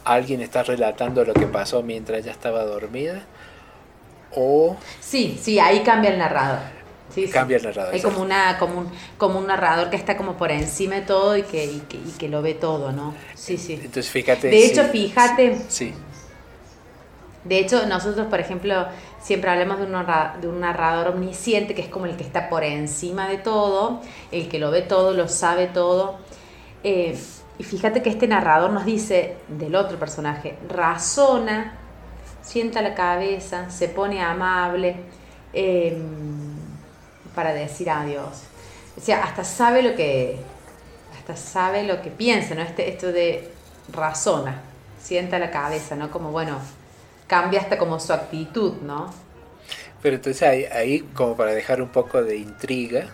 alguien 0.04 0.42
está 0.42 0.62
relatando 0.62 1.24
lo 1.24 1.32
que 1.32 1.46
pasó 1.46 1.82
mientras 1.82 2.18
ella 2.18 2.32
estaba 2.32 2.64
dormida 2.64 3.22
o... 4.34 4.76
Sí, 5.00 5.38
sí, 5.40 5.58
ahí 5.58 5.80
cambia 5.80 6.10
el 6.10 6.18
narrador 6.18 6.79
cambia 7.32 7.56
el 7.56 7.64
narrador. 7.64 7.94
Hay 7.94 8.02
como, 8.02 8.20
una, 8.20 8.58
como, 8.58 8.80
un, 8.80 8.88
como 9.18 9.38
un 9.38 9.46
narrador 9.46 9.90
que 9.90 9.96
está 9.96 10.16
como 10.16 10.36
por 10.36 10.50
encima 10.50 10.96
de 10.96 11.02
todo 11.02 11.36
y 11.36 11.42
que, 11.42 11.64
y 11.64 12.14
que, 12.18 12.28
lo 12.28 12.42
ve 12.42 12.54
todo, 12.54 12.92
¿no? 12.92 13.14
Sí, 13.34 13.56
sí. 13.56 13.74
Entonces 13.74 14.10
fíjate. 14.10 14.48
De 14.48 14.66
hecho, 14.66 14.84
fíjate. 14.84 15.58
Sí. 15.68 15.94
De 17.44 17.58
hecho, 17.58 17.86
nosotros, 17.86 18.26
por 18.26 18.38
ejemplo, 18.38 18.86
siempre 19.20 19.50
hablamos 19.50 19.78
de 19.78 19.86
un, 19.86 19.92
de 20.40 20.48
un 20.48 20.60
narrador 20.60 21.08
omnisciente, 21.14 21.74
que 21.74 21.82
es 21.82 21.88
como 21.88 22.06
el 22.06 22.16
que 22.16 22.24
está 22.24 22.48
por 22.48 22.64
encima 22.64 23.28
de 23.28 23.38
todo, 23.38 24.00
el 24.30 24.48
que 24.48 24.58
lo 24.58 24.70
ve 24.70 24.82
todo, 24.82 25.14
lo 25.14 25.26
sabe 25.28 25.66
todo. 25.66 26.18
Eh, 26.84 27.18
y 27.58 27.62
fíjate 27.62 28.02
que 28.02 28.08
este 28.08 28.26
narrador 28.26 28.70
nos 28.70 28.86
dice 28.86 29.36
del 29.48 29.74
otro 29.74 29.98
personaje, 29.98 30.56
razona, 30.66 31.76
sienta 32.40 32.80
la 32.80 32.94
cabeza, 32.94 33.70
se 33.70 33.88
pone 33.88 34.22
amable 34.22 34.96
em, 35.52 36.39
para 37.40 37.54
decir 37.54 37.88
adiós. 37.88 38.42
O 38.98 39.00
sea, 39.00 39.24
hasta 39.24 39.44
sabe 39.44 39.82
lo 39.82 39.96
que, 39.96 40.36
hasta 41.18 41.36
sabe 41.36 41.84
lo 41.84 42.02
que 42.02 42.10
piensa, 42.10 42.54
¿no? 42.54 42.60
Este, 42.60 42.90
esto 42.90 43.12
de 43.12 43.48
razona, 43.90 44.60
sienta 45.02 45.38
la 45.38 45.50
cabeza, 45.50 45.96
¿no? 45.96 46.10
Como, 46.10 46.32
bueno, 46.32 46.58
cambia 47.26 47.60
hasta 47.60 47.78
como 47.78 47.98
su 47.98 48.12
actitud, 48.12 48.74
¿no? 48.82 49.10
Pero 50.02 50.16
entonces 50.16 50.42
ahí, 50.42 50.66
ahí 50.66 51.00
como 51.14 51.34
para 51.34 51.52
dejar 51.52 51.80
un 51.80 51.88
poco 51.88 52.22
de 52.22 52.36
intriga, 52.36 53.06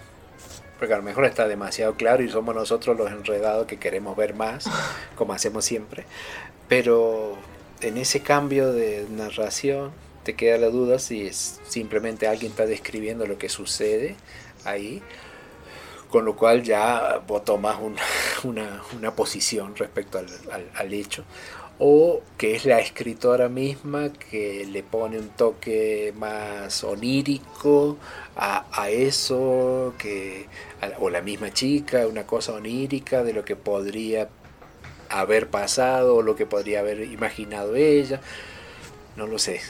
porque 0.81 0.95
a 0.95 0.97
lo 0.97 1.05
mejor 1.05 1.25
está 1.25 1.47
demasiado 1.47 1.95
claro 1.95 2.25
y 2.25 2.29
somos 2.29 2.53
nosotros 2.53 2.97
los 2.97 3.13
enredados 3.13 3.69
que 3.69 3.79
queremos 3.79 4.17
ver 4.17 4.35
más, 4.35 4.69
como 5.15 5.35
hacemos 5.35 5.65
siempre, 5.65 6.05
pero 6.67 7.39
en 7.81 7.97
ese 7.97 8.23
cambio 8.23 8.73
de 8.73 9.07
narración 9.09 9.93
te 10.27 10.35
queda 10.35 10.59
la 10.59 10.71
duda 10.71 10.99
si 10.99 11.25
es 11.25 11.61
simplemente 11.69 12.27
alguien 12.27 12.51
está 12.51 12.67
describiendo 12.67 13.29
lo 13.29 13.39
que 13.39 13.49
sucede 13.49 14.17
ahí, 14.65 15.01
con 16.11 16.25
lo 16.25 16.35
cual 16.35 16.65
ya 16.65 17.23
vos 17.29 17.45
tomas 17.45 17.79
una, 18.43 18.83
una, 18.97 19.15
posición 19.15 19.77
respecto 19.77 20.19
al, 20.19 20.27
al 20.75 20.93
hecho, 20.93 21.23
o 21.79 22.23
que 22.37 22.57
es 22.57 22.65
la 22.65 22.81
escritora 22.81 23.49
misma 23.49 24.13
que 24.13 24.67
le 24.67 24.83
pone 24.83 25.17
un 25.17 25.29
toque 25.29 26.13
más 26.17 26.83
onírico 26.83 27.97
a, 28.35 28.67
a 28.73 28.91
eso, 28.91 29.95
que, 29.97 30.49
o 30.99 31.09
la 31.09 31.21
misma 31.21 31.53
chica, 31.53 32.05
una 32.09 32.27
cosa 32.27 32.53
onírica 32.55 33.23
de 33.23 33.33
lo 33.33 33.45
que 33.45 33.55
podría 33.55 34.29
haber 35.09 35.51
pasado 35.51 36.17
o 36.17 36.23
lo 36.23 36.35
que 36.35 36.47
podría 36.47 36.81
haber 36.81 37.03
imaginado 37.03 37.77
ella, 37.77 38.21
no 39.15 39.29
lo 39.29 39.39
sé. 39.39 39.61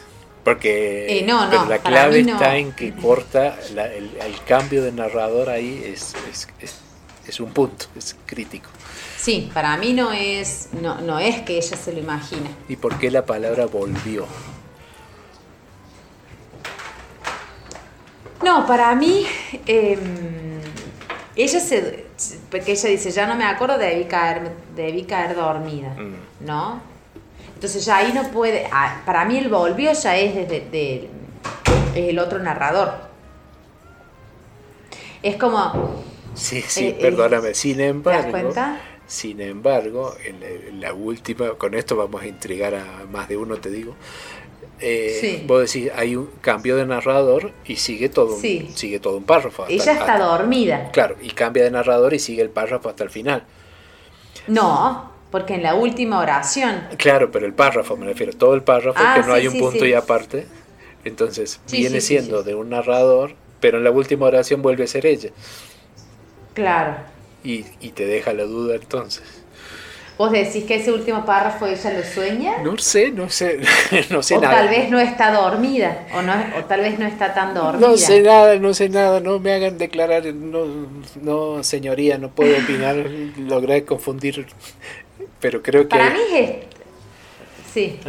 Porque 0.47 1.19
eh, 1.19 1.25
no, 1.27 1.45
la 1.67 1.79
clave 1.81 2.21
está 2.21 2.57
en 2.57 2.71
que 2.71 2.95
corta 2.95 3.59
el, 3.69 4.41
cambio 4.47 4.81
de 4.85 4.93
narrador 4.93 5.51
ahí 5.51 5.83
es, 5.85 6.15
es, 6.31 6.47
es, 6.61 6.79
es 7.27 7.41
un 7.41 7.51
punto, 7.51 7.87
es 7.97 8.15
crítico. 8.27 8.71
Sí, 9.17 9.51
para 9.53 9.77
mí 9.77 9.93
no 9.93 10.13
es, 10.13 10.69
no, 10.81 11.01
no 11.01 11.19
es 11.19 11.43
que 11.43 11.57
ella 11.57 11.77
se 11.77 11.93
lo 11.93 11.99
imagina. 11.99 12.49
¿Y 12.69 12.77
por 12.77 12.97
qué 12.97 13.11
la 13.11 13.27
palabra 13.27 13.67
volvió? 13.67 14.29
No, 18.45 18.65
para 18.69 18.95
mí, 18.95 19.27
em, 19.67 20.61
ella 21.35 21.59
se, 21.59 22.07
porque 22.53 22.71
ella 22.71 22.89
dice, 22.89 23.11
ya 23.11 23.27
no 23.27 23.35
me 23.35 23.47
acuerdo, 23.47 23.79
debí 23.79 24.05
caer, 24.05 24.53
debí 24.77 25.03
caer 25.03 25.35
dormida, 25.35 25.89
mm. 25.89 26.47
¿no? 26.47 26.96
Entonces 27.67 27.85
ya 27.85 27.97
ahí 27.97 28.13
no 28.13 28.23
puede, 28.31 28.69
ah, 28.71 29.03
para 29.05 29.25
mí 29.25 29.39
el 29.39 29.49
volvió 29.49 29.93
ya 29.93 30.17
es 30.17 30.37
desde 30.37 31.09
el 31.97 32.17
otro 32.21 32.39
narrador. 32.39 32.93
Es 35.21 35.35
como... 35.35 36.05
Sí, 36.33 36.63
sí, 36.63 36.87
eh, 36.87 36.99
perdóname, 37.01 37.55
sin 37.55 37.81
embargo... 37.81 38.21
¿Te 38.21 38.31
das 38.31 38.41
cuenta? 38.41 38.81
Sin 39.09 39.41
embargo, 39.41 40.15
en 40.25 40.81
la 40.81 40.95
última, 40.95 41.55
con 41.55 41.75
esto 41.75 41.97
vamos 41.97 42.23
a 42.23 42.29
intrigar 42.29 42.77
a 42.77 43.05
más 43.11 43.29
de 43.29 43.37
uno, 43.37 43.57
te 43.57 43.71
digo. 43.71 43.97
Eh, 44.79 45.43
Vos 45.49 45.73
decís, 45.73 45.91
hay 45.93 46.15
un 46.15 46.31
cambio 46.41 46.77
de 46.77 46.87
narrador 46.87 47.51
y 47.65 47.75
sigue 47.75 48.09
todo, 48.09 48.37
un, 48.37 48.41
sigue 48.41 49.01
todo 49.01 49.17
un 49.17 49.25
párrafo. 49.25 49.67
Ella 49.69 49.93
está 49.93 50.17
dormida. 50.19 50.93
Claro, 50.93 51.17
y 51.21 51.31
cambia 51.31 51.65
de 51.65 51.73
narrador 51.73 52.15
y 52.15 52.21
sigue 52.21 52.43
el 52.43 52.51
párrafo 52.51 52.91
hasta 52.91 53.03
el 53.03 53.11
final. 53.11 53.43
No, 54.47 55.16
porque 55.31 55.55
en 55.55 55.63
la 55.63 55.75
última 55.75 56.21
oración. 56.21 56.87
Claro, 56.97 57.31
pero 57.31 57.47
el 57.47 57.53
párrafo, 57.53 57.97
me 57.97 58.07
refiero, 58.07 58.33
todo 58.33 58.55
el 58.55 58.63
párrafo, 58.63 59.01
ah, 59.03 59.15
que 59.17 59.27
no 59.27 59.35
hay 59.35 59.49
un 59.49 59.59
punto 59.59 59.85
y 59.85 59.93
aparte. 59.95 60.47
Entonces, 61.05 61.61
viene 61.71 62.01
siendo 62.01 62.43
de 62.43 62.55
un 62.55 62.71
narrador, 62.71 63.35
pero 63.61 63.79
en 63.79 63.85
la 63.85 63.91
última 63.91 64.27
oración 64.27 64.63
vuelve 64.63 64.85
a 64.85 64.87
ser 64.87 65.07
ella. 65.07 65.31
Claro 66.55 67.17
y, 67.47 67.91
te 67.91 68.07
deja 68.07 68.33
la 68.33 68.45
duda 68.45 68.75
entonces. 68.75 69.23
¿Vos 70.19 70.33
decís 70.33 70.65
que 70.65 70.77
ese 70.77 70.91
último 70.91 71.27
párrafo 71.27 71.67
ella 71.67 71.93
lo 71.93 72.03
sueña? 72.03 72.63
No 72.63 72.79
sé, 72.79 73.11
no 73.11 73.29
sé, 73.29 73.61
no 74.11 74.23
sé 74.23 74.37
o 74.37 74.41
nada. 74.41 74.55
tal 74.55 74.69
vez 74.69 74.91
no 74.91 74.99
está 74.99 75.31
dormida, 75.31 76.07
o, 76.15 76.23
no, 76.23 76.33
o 76.59 76.65
tal 76.65 76.81
vez 76.81 76.99
no 76.99 77.07
está 77.07 77.35
tan 77.35 77.53
dormida. 77.53 77.87
No 77.87 77.97
sé 77.99 78.23
nada, 78.23 78.57
no 78.57 78.73
sé 78.73 78.89
nada, 78.89 79.21
no 79.21 79.39
me 79.39 79.53
hagan 79.53 79.77
declarar, 79.77 80.25
no, 80.25 80.65
no 81.21 81.63
señoría, 81.63 82.17
no 82.17 82.31
puedo 82.31 82.57
opinar, 82.57 82.97
logré 83.37 83.85
confundir, 83.85 84.47
pero 85.41 85.63
creo 85.63 85.83
que... 85.83 85.89
Para 85.89 86.11
mí 86.11 86.21
es... 86.33 86.51
Sí. 87.73 88.01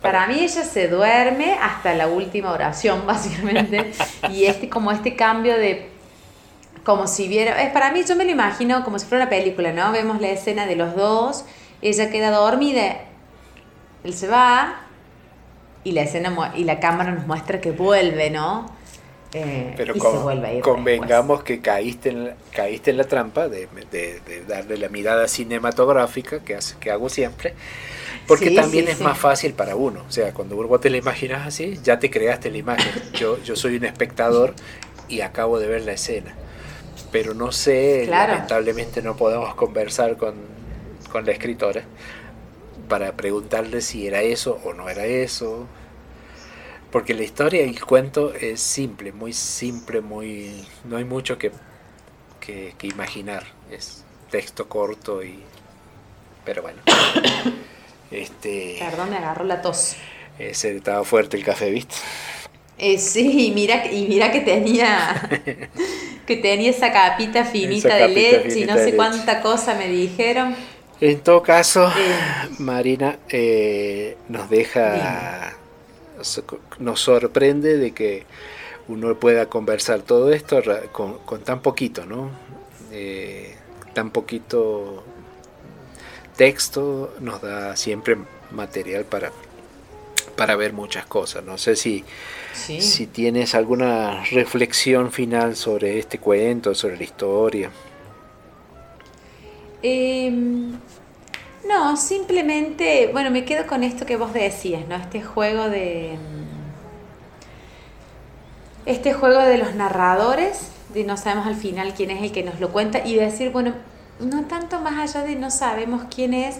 Para 0.00 0.26
mí 0.26 0.38
ella 0.40 0.64
se 0.64 0.88
duerme 0.88 1.54
hasta 1.54 1.94
la 1.94 2.06
última 2.06 2.52
oración, 2.52 3.02
básicamente, 3.06 3.92
y 4.30 4.44
este 4.44 4.68
como 4.68 4.92
este 4.92 5.16
cambio 5.16 5.56
de 5.56 5.88
como 6.84 7.06
si 7.06 7.28
viera, 7.28 7.62
es 7.62 7.70
para 7.72 7.92
mí 7.92 8.02
yo 8.08 8.16
me 8.16 8.24
lo 8.24 8.30
imagino 8.30 8.82
como 8.84 8.98
si 8.98 9.06
fuera 9.06 9.24
una 9.24 9.30
película, 9.30 9.72
¿no? 9.72 9.92
Vemos 9.92 10.20
la 10.20 10.28
escena 10.28 10.66
de 10.66 10.76
los 10.76 10.96
dos, 10.96 11.44
ella 11.82 12.10
queda 12.10 12.30
dormida, 12.30 13.02
él 14.02 14.14
se 14.14 14.28
va 14.28 14.80
y 15.84 15.92
la 15.92 16.02
escena 16.02 16.52
y 16.56 16.64
la 16.64 16.80
cámara 16.80 17.10
nos 17.10 17.26
muestra 17.26 17.60
que 17.60 17.70
vuelve, 17.70 18.30
¿no? 18.30 18.66
Eh, 19.32 19.74
Pero 19.76 19.96
y 19.96 20.00
se 20.00 20.08
vuelve 20.08 20.48
a 20.48 20.54
ir 20.54 20.62
convengamos 20.62 21.44
que 21.44 21.60
caíste 21.60 22.08
en, 22.08 22.24
la, 22.26 22.34
caíste 22.52 22.90
en 22.90 22.96
la 22.96 23.04
trampa 23.04 23.48
de, 23.48 23.68
darle 24.48 24.76
la 24.76 24.88
mirada 24.88 25.28
cinematográfica 25.28 26.40
que, 26.40 26.56
hace, 26.56 26.76
que 26.80 26.90
hago 26.90 27.08
siempre, 27.08 27.54
porque 28.26 28.50
también 28.50 28.88
es 28.88 29.00
más 29.00 29.18
fácil 29.18 29.52
para 29.52 29.76
uno. 29.76 30.04
O 30.08 30.10
sea, 30.10 30.34
cuando 30.34 30.56
vos 30.56 30.80
te 30.80 30.90
la 30.90 30.96
imaginas 30.96 31.46
así, 31.46 31.78
ya 31.82 31.98
te 31.98 32.10
creaste 32.10 32.50
la 32.50 32.58
imagen. 32.58 32.92
Yo, 33.14 33.40
yo 33.42 33.54
soy 33.54 33.76
un 33.76 33.84
espectador 33.84 34.54
y 35.08 35.20
acabo 35.20 35.60
de 35.60 35.68
ver 35.68 35.82
la 35.82 35.92
escena 35.92 36.34
pero 37.10 37.34
no 37.34 37.52
sé, 37.52 38.06
lamentablemente 38.08 39.02
no 39.02 39.16
podemos 39.16 39.54
conversar 39.54 40.16
con, 40.16 40.34
la 41.12 41.32
escritora 41.32 41.82
para 42.88 43.12
preguntarle 43.12 43.80
si 43.80 44.06
era 44.06 44.22
eso 44.22 44.60
o 44.64 44.72
no 44.74 44.88
era 44.88 45.06
eso. 45.06 45.66
Porque 46.90 47.14
la 47.14 47.22
historia 47.22 47.64
y 47.64 47.70
el 47.70 47.84
cuento 47.84 48.34
es 48.34 48.60
simple, 48.60 49.12
muy 49.12 49.32
simple, 49.32 50.00
muy 50.00 50.66
no 50.84 50.96
hay 50.96 51.04
mucho 51.04 51.38
que, 51.38 51.52
que, 52.40 52.74
imaginar. 52.82 53.44
Es 53.70 54.04
texto 54.30 54.68
corto 54.68 55.22
y... 55.22 55.40
Pero 56.44 56.62
bueno. 56.62 56.78
este, 58.10 58.76
Perdón, 58.80 59.10
me 59.10 59.16
agarró 59.16 59.44
la 59.44 59.62
tos. 59.62 59.96
Ese 60.38 60.76
estaba 60.76 61.04
fuerte 61.04 61.36
el 61.36 61.44
café, 61.44 61.70
¿viste? 61.70 61.94
Eh, 62.78 62.98
sí, 62.98 63.48
y 63.48 63.50
mira, 63.52 63.92
y 63.92 64.06
mira 64.08 64.32
que 64.32 64.40
tenía 64.40 65.28
que 66.26 66.36
tenía 66.36 66.70
esa 66.70 66.92
capita 66.92 67.44
finita 67.44 67.94
de 67.94 68.08
leche 68.08 68.60
y 68.60 68.64
no 68.64 68.74
sé 68.76 68.96
cuánta 68.96 69.42
cosa 69.42 69.74
me 69.74 69.86
dijeron. 69.86 70.56
En 71.00 71.20
todo 71.20 71.42
caso, 71.42 71.88
eh. 71.88 72.48
Marina 72.58 73.18
eh, 73.28 74.16
nos 74.28 74.48
deja, 74.48 75.56
nos 76.78 77.00
sorprende 77.00 77.76
de 77.76 77.92
que 77.92 78.24
uno 78.88 79.14
pueda 79.16 79.46
conversar 79.46 80.02
todo 80.02 80.32
esto 80.32 80.60
con, 80.92 81.40
tan 81.42 81.60
poquito, 81.60 82.06
¿no? 82.06 82.30
tan 83.94 84.10
poquito 84.10 85.04
texto 86.36 87.14
nos 87.20 87.40
da 87.42 87.76
siempre 87.76 88.16
material 88.50 89.04
para, 89.04 89.30
para 90.36 90.56
ver 90.56 90.72
muchas 90.72 91.06
cosas. 91.06 91.44
No 91.44 91.58
sé 91.58 91.76
si 91.76 92.04
si 92.52 93.06
tienes 93.06 93.54
alguna 93.54 94.24
reflexión 94.24 95.12
final 95.12 95.56
sobre 95.56 95.98
este 95.98 96.18
cuento, 96.18 96.74
sobre 96.74 96.96
la 96.96 97.04
historia. 97.04 97.70
Em, 99.82 100.72
no, 101.70 101.96
simplemente, 101.96 103.08
bueno, 103.12 103.30
me 103.30 103.44
quedo 103.44 103.66
con 103.66 103.84
esto 103.84 104.04
que 104.04 104.16
vos 104.16 104.32
decías, 104.32 104.86
¿no? 104.88 104.96
Este 104.96 105.22
juego 105.22 105.68
de... 105.70 106.18
Este 108.86 109.12
juego 109.12 109.38
de 109.38 109.56
los 109.56 109.74
narradores, 109.74 110.70
de 110.92 111.04
no 111.04 111.16
sabemos 111.16 111.46
al 111.46 111.54
final 111.54 111.94
quién 111.94 112.10
es 112.10 112.22
el 112.22 112.32
que 112.32 112.42
nos 112.42 112.58
lo 112.58 112.70
cuenta, 112.70 113.06
y 113.06 113.14
decir, 113.14 113.50
bueno, 113.50 113.72
no 114.18 114.44
tanto 114.46 114.80
más 114.80 114.98
allá 114.98 115.24
de 115.24 115.36
no 115.36 115.50
sabemos 115.50 116.02
quién 116.14 116.34
es, 116.34 116.56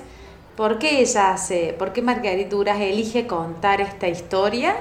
por 0.56 0.78
qué 0.78 1.00
ella 1.00 1.32
hace, 1.32 1.74
por 1.78 1.92
qué 1.92 2.02
Margarita 2.02 2.50
Duras 2.50 2.80
elige 2.80 3.26
contar 3.26 3.80
esta 3.80 4.08
historia, 4.08 4.76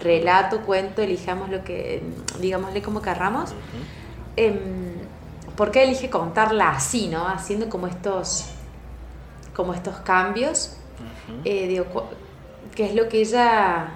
relato, 0.00 0.62
cuento, 0.62 1.02
elijamos 1.02 1.48
lo 1.48 1.62
que, 1.62 2.02
digámosle 2.40 2.82
como 2.82 3.02
querramos. 3.02 3.52
Em, 4.36 4.94
¿Por 5.56 5.70
qué 5.70 5.84
elige 5.84 6.10
contarla 6.10 6.70
así, 6.70 7.06
no? 7.06 7.28
Haciendo 7.28 7.68
como 7.68 7.86
estos, 7.86 8.46
como 9.54 9.72
estos 9.74 9.96
cambios. 9.98 10.76
Eh, 11.44 11.82
¿Qué 12.74 12.86
es 12.86 12.94
lo 12.94 13.08
que 13.08 13.20
ella, 13.20 13.88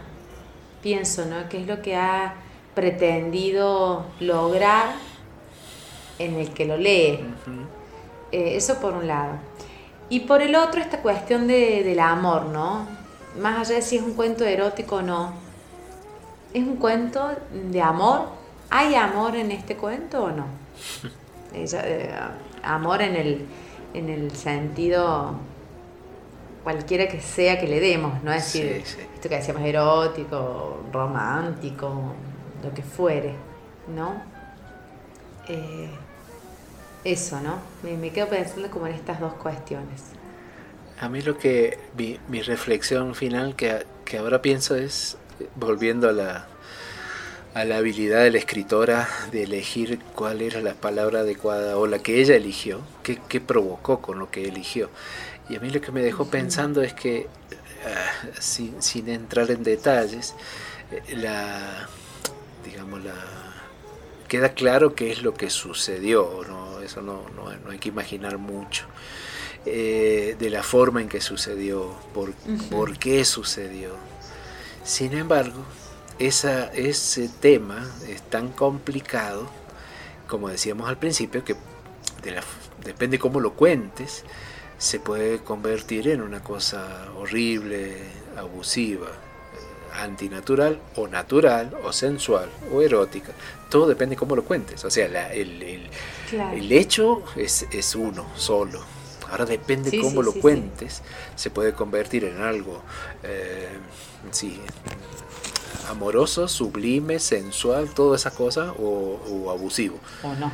pienso, 0.82 1.24
¿no? 1.26 1.48
¿Qué 1.48 1.60
es 1.60 1.66
lo 1.66 1.82
que 1.82 1.96
ha 1.96 2.34
pretendido 2.74 4.06
lograr 4.20 4.92
en 6.18 6.36
el 6.36 6.50
que 6.50 6.64
lo 6.64 6.76
lee? 6.76 7.20
Eh, 8.30 8.56
eso 8.56 8.80
por 8.80 8.94
un 8.94 9.06
lado. 9.06 9.32
Y 10.10 10.20
por 10.20 10.42
el 10.42 10.54
otro, 10.54 10.80
esta 10.80 11.02
cuestión 11.02 11.46
de, 11.46 11.82
del 11.82 12.00
amor, 12.00 12.46
¿no? 12.46 12.86
Más 13.38 13.58
allá 13.58 13.76
de 13.76 13.82
si 13.82 13.96
es 13.96 14.02
un 14.02 14.14
cuento 14.14 14.44
erótico 14.44 14.96
o 14.96 15.02
no. 15.02 15.32
¿Es 16.54 16.62
un 16.62 16.76
cuento 16.76 17.30
de 17.52 17.82
amor? 17.82 18.28
¿Hay 18.70 18.94
amor 18.94 19.36
en 19.36 19.50
este 19.50 19.76
cuento 19.76 20.24
o 20.24 20.30
no? 20.30 20.46
Eh, 21.50 22.10
amor 22.62 23.00
en 23.00 23.16
el, 23.16 23.46
en 23.94 24.10
el 24.10 24.30
sentido 24.36 25.34
cualquiera 26.68 27.08
que 27.08 27.18
sea 27.22 27.58
que 27.58 27.66
le 27.66 27.80
demos, 27.80 28.22
¿no? 28.22 28.30
Es 28.30 28.44
decir, 28.44 28.84
esto 29.14 29.26
que 29.26 29.36
decíamos 29.36 29.62
erótico, 29.62 30.84
romántico, 30.92 32.12
lo 32.62 32.74
que 32.74 32.82
fuere, 32.82 33.32
¿no? 33.96 34.22
Eh, 35.48 35.88
eso, 37.04 37.40
¿no? 37.40 37.58
Me, 37.82 38.10
quedo 38.10 38.28
pensando 38.28 38.70
como 38.70 38.86
en 38.86 38.92
estas 38.92 39.18
dos 39.18 39.32
cuestiones. 39.32 40.10
A 41.00 41.08
mí 41.08 41.22
lo 41.22 41.38
que, 41.38 41.78
mi, 41.96 42.42
reflexión 42.42 43.14
final 43.14 43.56
que, 43.56 43.86
que, 44.04 44.18
ahora 44.18 44.42
pienso 44.42 44.76
es, 44.76 45.16
volviendo 45.54 46.06
a 46.10 46.12
la, 46.12 46.48
a 47.54 47.64
la 47.64 47.78
habilidad 47.78 48.24
de 48.24 48.30
la 48.30 48.38
escritora 48.38 49.08
de 49.32 49.44
elegir 49.44 50.00
cuál 50.14 50.42
era 50.42 50.60
la 50.60 50.74
palabra 50.74 51.20
adecuada 51.20 51.78
o 51.78 51.86
la 51.86 52.00
que 52.00 52.20
ella 52.20 52.36
eligió, 52.36 52.82
qué, 53.02 53.18
qué 53.26 53.40
provocó 53.40 54.02
con 54.02 54.18
lo 54.18 54.30
que 54.30 54.46
eligió. 54.46 54.90
Y 55.48 55.56
a 55.56 55.60
mí 55.60 55.70
lo 55.70 55.80
que 55.80 55.92
me 55.92 56.02
dejó 56.02 56.26
pensando 56.28 56.82
es 56.82 56.92
que, 56.92 57.26
ah, 57.86 58.28
sin, 58.40 58.82
sin, 58.82 59.08
entrar 59.08 59.50
en 59.50 59.62
detalles, 59.62 60.34
eh, 60.90 61.16
la, 61.16 61.88
digamos, 62.64 63.02
la, 63.02 63.14
queda 64.28 64.52
claro 64.52 64.94
qué 64.94 65.10
es 65.10 65.22
lo 65.22 65.34
que 65.34 65.50
sucedió, 65.50 66.42
¿no? 66.46 66.80
eso 66.80 67.02
no, 67.02 67.24
no, 67.30 67.70
hay 67.70 67.78
que 67.78 67.88
imaginar 67.88 68.38
mucho. 68.38 68.86
Eh, 69.66 70.36
de 70.38 70.50
la 70.50 70.62
forma 70.62 71.02
en 71.02 71.08
que 71.08 71.20
sucedió, 71.20 71.94
por, 72.14 72.32
por 72.70 72.98
qué 72.98 73.24
sucedió. 73.24 73.96
Sin 74.84 75.12
embargo, 75.12 75.64
esa, 76.18 76.66
ese 76.72 77.28
tema 77.28 77.86
es 78.08 78.22
tan 78.22 78.48
complicado, 78.48 79.48
como 80.26 80.48
decíamos 80.48 80.88
al 80.88 80.98
principio, 80.98 81.44
que 81.44 81.56
de 82.22 82.30
la, 82.30 82.42
depende 82.84 83.18
cómo 83.18 83.40
lo 83.40 83.54
cuentes, 83.54 84.24
se 84.78 85.00
puede 85.00 85.40
convertir 85.40 86.08
en 86.08 86.22
una 86.22 86.42
cosa 86.42 87.08
horrible, 87.16 87.96
abusiva, 88.36 89.08
eh, 89.08 90.00
antinatural 90.00 90.80
o 90.96 91.08
natural 91.08 91.76
o 91.84 91.92
sensual 91.92 92.48
o 92.72 92.80
erótica. 92.80 93.32
Todo 93.68 93.88
depende 93.88 94.16
cómo 94.16 94.36
lo 94.36 94.44
cuentes. 94.44 94.84
O 94.84 94.90
sea, 94.90 95.06
el, 95.32 95.62
el, 95.62 96.72
hecho 96.72 97.24
es, 97.36 97.66
es, 97.70 97.94
uno 97.94 98.26
solo. 98.36 98.80
Ahora 99.30 99.44
depende 99.44 100.00
cómo 100.00 100.22
lo 100.22 100.32
cuentes, 100.32 101.02
se 101.34 101.50
puede 101.50 101.74
convertir 101.74 102.24
en 102.24 102.40
algo 102.40 102.80
eh, 103.22 103.68
amoroso, 105.88 106.48
sublime, 106.48 107.18
sensual, 107.18 107.90
toda 107.90 108.16
esa 108.16 108.30
cosa, 108.30 108.72
o, 108.78 109.50
abusivo. 109.50 109.98
O 110.22 110.34
no. 110.34 110.52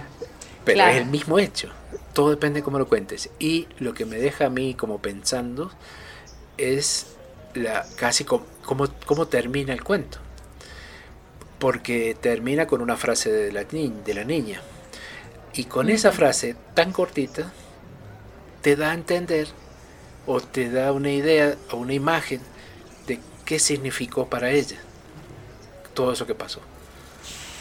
Pero 0.64 0.84
es 0.86 0.96
el 0.96 1.06
mismo 1.06 1.38
hecho. 1.38 1.70
Todo 2.12 2.30
depende 2.30 2.60
de 2.60 2.64
cómo 2.64 2.78
lo 2.78 2.88
cuentes. 2.88 3.30
Y 3.38 3.68
lo 3.78 3.94
que 3.94 4.06
me 4.06 4.16
deja 4.16 4.46
a 4.46 4.50
mí 4.50 4.74
como 4.74 5.00
pensando 5.00 5.70
es 6.56 7.08
la 7.54 7.84
casi 7.96 8.24
como, 8.24 8.46
cómo, 8.64 9.26
termina 9.26 9.72
el 9.72 9.82
cuento. 9.82 10.18
Porque 11.58 12.16
termina 12.20 12.66
con 12.66 12.80
una 12.80 12.96
frase 12.96 13.30
de 13.30 13.52
la, 13.52 13.64
de 13.64 14.14
la 14.14 14.24
niña. 14.24 14.60
Y 15.52 15.64
con 15.64 15.88
esa 15.88 16.12
frase 16.12 16.56
tan 16.74 16.92
cortita, 16.92 17.52
te 18.62 18.76
da 18.76 18.90
a 18.90 18.94
entender 18.94 19.48
o 20.26 20.40
te 20.40 20.70
da 20.70 20.92
una 20.92 21.10
idea 21.10 21.54
o 21.70 21.76
una 21.76 21.92
imagen 21.92 22.40
de 23.06 23.20
qué 23.44 23.58
significó 23.58 24.28
para 24.28 24.50
ella 24.50 24.78
todo 25.94 26.12
eso 26.12 26.26
que 26.26 26.34
pasó. 26.34 26.60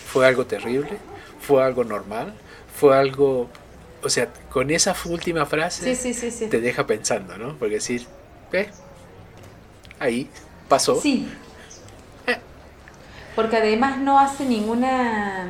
¿Fue 0.08 0.28
algo 0.28 0.46
terrible? 0.46 0.98
¿Fue 1.40 1.64
algo 1.64 1.84
normal? 1.84 2.34
¿Fue 2.74 2.98
algo 2.98 3.50
o 4.04 4.10
sea, 4.10 4.28
con 4.50 4.70
esa 4.70 4.96
última 5.06 5.46
frase 5.46 5.96
te 6.50 6.60
deja 6.60 6.86
pensando, 6.86 7.38
¿no? 7.38 7.56
Porque 7.58 7.76
decir, 7.76 8.06
¿eh? 8.52 8.70
Ahí 10.00 10.30
pasó. 10.68 11.00
Sí. 11.00 11.30
Eh. 12.28 12.38
Porque 13.36 13.58
además 13.58 14.00
no 14.00 14.20
hace 14.20 14.46
ninguna 14.46 15.48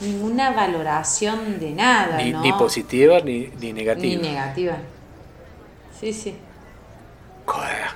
ninguna 0.00 0.50
valoración 0.52 1.58
de 1.58 1.72
nada, 1.72 2.18
ni, 2.18 2.32
¿no? 2.32 2.42
ni 2.42 2.52
positiva 2.52 3.20
ni, 3.20 3.50
ni 3.60 3.72
negativa. 3.72 4.22
Ni 4.22 4.28
negativa. 4.28 4.76
Sí, 5.98 6.12
sí. 6.12 6.36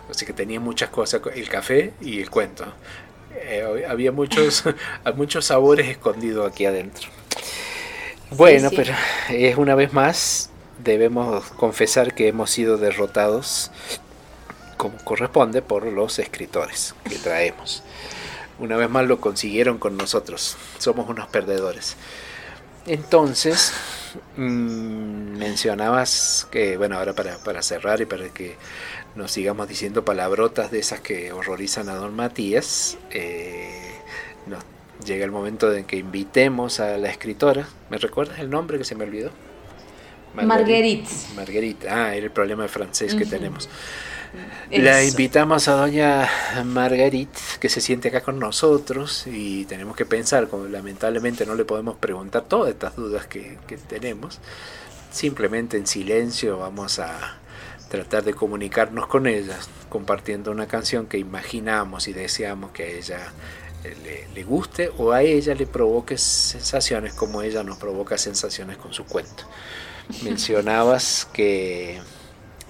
O 0.08 0.14
sea 0.14 0.26
que 0.26 0.32
tenía 0.32 0.60
muchas 0.60 0.90
cosas, 0.90 1.22
el 1.34 1.48
café 1.48 1.92
y 2.00 2.20
el 2.20 2.30
cuento. 2.30 2.66
Eh, 3.36 3.84
había 3.88 4.12
muchos, 4.12 4.64
muchos 5.16 5.44
sabores 5.46 5.88
escondidos 5.88 6.50
aquí 6.50 6.66
adentro. 6.66 7.08
Bueno, 8.36 8.70
pero 8.74 8.94
es 9.30 9.56
una 9.56 9.74
vez 9.74 9.92
más, 9.92 10.50
debemos 10.82 11.44
confesar 11.52 12.14
que 12.14 12.28
hemos 12.28 12.50
sido 12.50 12.76
derrotados 12.76 13.70
como 14.76 14.96
corresponde 14.98 15.62
por 15.62 15.86
los 15.86 16.18
escritores 16.18 16.94
que 17.08 17.16
traemos. 17.16 17.82
Una 18.58 18.76
vez 18.76 18.90
más 18.90 19.06
lo 19.06 19.20
consiguieron 19.20 19.78
con 19.78 19.96
nosotros. 19.96 20.56
Somos 20.78 21.08
unos 21.08 21.28
perdedores. 21.28 21.96
Entonces, 22.86 23.72
mmm, 24.36 25.36
mencionabas 25.38 26.46
que, 26.50 26.76
bueno, 26.76 26.98
ahora 26.98 27.14
para, 27.14 27.38
para, 27.38 27.62
cerrar 27.62 28.00
y 28.00 28.04
para 28.04 28.28
que 28.28 28.56
nos 29.14 29.32
sigamos 29.32 29.68
diciendo 29.68 30.04
palabrotas 30.04 30.70
de 30.70 30.80
esas 30.80 31.00
que 31.00 31.32
horrorizan 31.32 31.88
a 31.88 31.94
don 31.94 32.14
Matías, 32.14 32.98
eh, 33.10 33.94
nos 34.46 34.62
llega 35.04 35.24
el 35.24 35.30
momento 35.30 35.72
en 35.72 35.84
que 35.84 35.96
invitemos 35.96 36.80
a 36.80 36.96
la 36.98 37.08
escritora. 37.08 37.68
¿Me 37.90 37.98
recuerdas 37.98 38.38
el 38.40 38.50
nombre 38.50 38.78
que 38.78 38.84
se 38.84 38.94
me 38.94 39.04
olvidó? 39.04 39.30
Marguerite. 40.34 41.10
Marguerite. 41.36 41.88
Ah, 41.88 42.14
era 42.14 42.26
el 42.26 42.32
problema 42.32 42.64
de 42.64 42.68
francés 42.68 43.14
que 43.14 43.24
tenemos. 43.24 43.68
La 44.70 45.04
invitamos 45.04 45.68
a 45.68 45.74
doña 45.74 46.28
Marguerite, 46.64 47.38
que 47.60 47.68
se 47.68 47.80
siente 47.80 48.08
acá 48.08 48.22
con 48.22 48.40
nosotros 48.40 49.26
y 49.26 49.64
tenemos 49.66 49.94
que 49.94 50.06
pensar, 50.06 50.48
como 50.48 50.64
lamentablemente 50.66 51.46
no 51.46 51.54
le 51.54 51.64
podemos 51.64 51.96
preguntar 51.96 52.42
todas 52.42 52.70
estas 52.70 52.96
dudas 52.96 53.26
que, 53.26 53.58
que 53.68 53.76
tenemos, 53.76 54.40
simplemente 55.12 55.76
en 55.76 55.86
silencio 55.86 56.58
vamos 56.58 56.98
a 56.98 57.38
tratar 57.88 58.24
de 58.24 58.34
comunicarnos 58.34 59.06
con 59.06 59.28
ella, 59.28 59.56
compartiendo 59.88 60.50
una 60.50 60.66
canción 60.66 61.06
que 61.06 61.18
imaginamos 61.18 62.08
y 62.08 62.12
deseamos 62.12 62.72
que 62.72 62.82
a 62.82 62.86
ella 62.88 63.32
le, 64.34 64.44
guste 64.44 64.90
o 64.98 65.12
a 65.12 65.22
ella 65.22 65.54
le 65.54 65.66
provoque 65.66 66.18
sensaciones 66.18 67.14
como 67.14 67.42
ella 67.42 67.62
nos 67.62 67.78
provoca 67.78 68.18
sensaciones 68.18 68.76
con 68.76 68.92
su 68.92 69.04
cuento. 69.04 69.44
Mencionabas 70.22 71.26
que, 71.32 72.00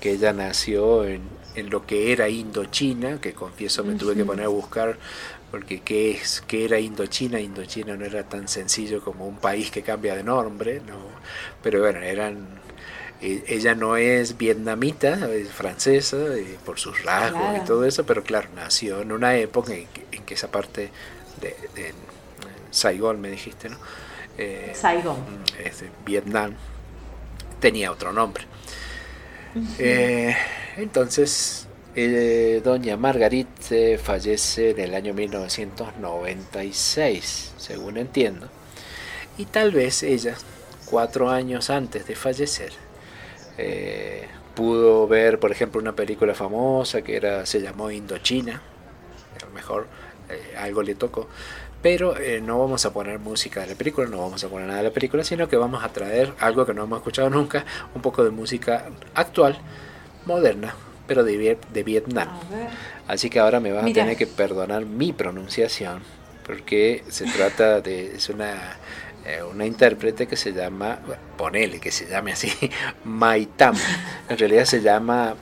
que 0.01 0.13
ella 0.13 0.33
nació 0.33 1.05
en, 1.05 1.23
en, 1.57 1.71
lo 1.71 1.87
que 1.87 2.13
era 2.13 2.29
Indochina, 2.29 3.21
que 3.21 3.33
confieso 3.33 3.85
me 3.85 3.95
tuve 3.95 4.15
que 4.15 4.25
poner 4.25 4.47
a 4.47 4.49
buscar 4.49 4.99
porque 5.51 5.81
qué 5.81 6.11
es 6.11 6.43
qué 6.47 6.65
era 6.65 6.81
Indochina, 6.81 7.39
Indochina 7.39 7.97
no 7.97 8.05
era 8.05 8.25
tan 8.29 8.49
sencillo 8.49 9.03
como 9.03 9.27
un 9.27 9.37
país 9.37 9.71
que 9.71 9.83
cambia 9.83 10.17
de 10.17 10.25
nombre, 10.25 10.81
no, 10.87 10.99
pero 11.63 11.81
bueno, 11.81 12.01
eran 12.01 12.64
ella 13.25 13.75
no 13.75 13.97
es 13.97 14.37
vietnamita, 14.37 15.33
es 15.33 15.51
francesa 15.51 16.19
eh, 16.37 16.59
por 16.65 16.79
sus 16.79 17.03
rasgos 17.05 17.57
y 17.57 17.61
todo 17.65 17.85
eso, 17.85 18.05
pero 18.05 18.23
claro, 18.23 18.49
nació 18.55 19.01
en 19.01 19.11
una 19.13 19.35
época 19.37 19.73
en 19.75 19.89
que, 20.25 20.35
esa 20.35 20.51
parte 20.51 20.91
de, 21.41 21.57
de, 21.75 21.95
Saigón, 22.71 23.21
me 23.21 23.31
dijiste, 23.31 23.69
¿no? 23.69 23.77
Eh, 24.37 24.73
Saigón. 24.75 25.19
Es 25.63 25.85
Vietnam, 26.05 26.55
tenía 27.61 27.93
otro 27.93 28.13
nombre. 28.13 28.45
Eh, 29.79 30.37
entonces, 30.77 31.69
doña 32.65 32.97
Margarite 32.97 33.99
fallece 33.99 34.71
en 34.71 34.81
el 34.81 34.95
año 34.95 35.15
1996, 35.15 37.53
según 37.57 37.97
entiendo. 37.97 38.49
Y 39.39 39.45
tal 39.47 39.71
vez 39.71 40.03
ella, 40.03 40.35
cuatro 40.87 41.31
años 41.31 41.71
antes 41.71 42.09
de 42.09 42.17
fallecer, 42.17 42.73
eh, 43.59 44.29
pudo 44.55 45.07
ver, 45.07 45.39
por 45.39 45.53
ejemplo, 45.53 45.81
una 45.81 45.95
película 45.95 46.35
famosa 46.35 47.03
que 47.03 47.17
era 47.17 47.47
se 47.47 47.61
llamó 47.61 47.91
Indochina. 47.91 48.63
A 49.41 49.47
lo 49.47 49.53
mejor 49.53 49.87
eh, 50.29 50.55
algo 50.57 50.83
le 50.83 50.95
tocó. 50.95 51.29
Pero 51.83 52.17
eh, 52.17 52.41
no 52.41 52.59
vamos 52.59 52.87
a 52.87 52.93
poner 52.95 53.19
música 53.19 53.61
de 53.61 53.67
la 53.67 53.75
película, 53.75 54.07
no 54.07 54.19
vamos 54.19 54.43
a 54.43 54.49
poner 54.49 54.67
nada 54.67 54.79
de 54.79 54.85
la 54.85 54.91
película, 54.91 55.23
sino 55.23 55.49
que 55.49 55.57
vamos 55.57 55.85
a 55.85 55.91
traer 55.91 56.33
algo 56.41 56.65
que 56.65 56.73
no 56.73 56.85
hemos 56.85 56.99
escuchado 56.99 57.29
nunca, 57.29 57.67
un 57.95 58.01
poco 58.01 58.25
de 58.25 58.31
música 58.31 58.87
actual, 59.15 59.59
moderna, 60.25 60.75
pero 61.07 61.25
de, 61.25 61.59
de 61.73 61.83
Vietnam. 61.83 62.29
Así 63.07 63.29
que 63.29 63.39
ahora 63.39 63.61
me 63.61 63.71
van 63.71 63.87
a 63.87 63.93
tener 63.93 64.17
que 64.17 64.27
perdonar 64.27 64.87
mi 64.87 65.13
pronunciación, 65.13 66.01
porque 66.47 67.05
se 67.11 67.27
trata 67.27 67.83
de, 67.83 68.17
es 68.17 68.31
una 68.31 68.79
eh, 69.27 69.43
una 69.43 69.65
intérprete 69.65 70.27
que 70.27 70.37
se 70.37 70.53
llama, 70.53 71.01
bueno, 71.07 71.23
ponele 71.37 71.81
que 71.81 71.91
se 71.91 72.07
llame 72.07 72.33
así, 72.33 72.53
Maitam. 73.05 73.75
En 74.29 74.37
realidad 74.39 74.67
se 74.67 74.83
llama, 74.83 75.35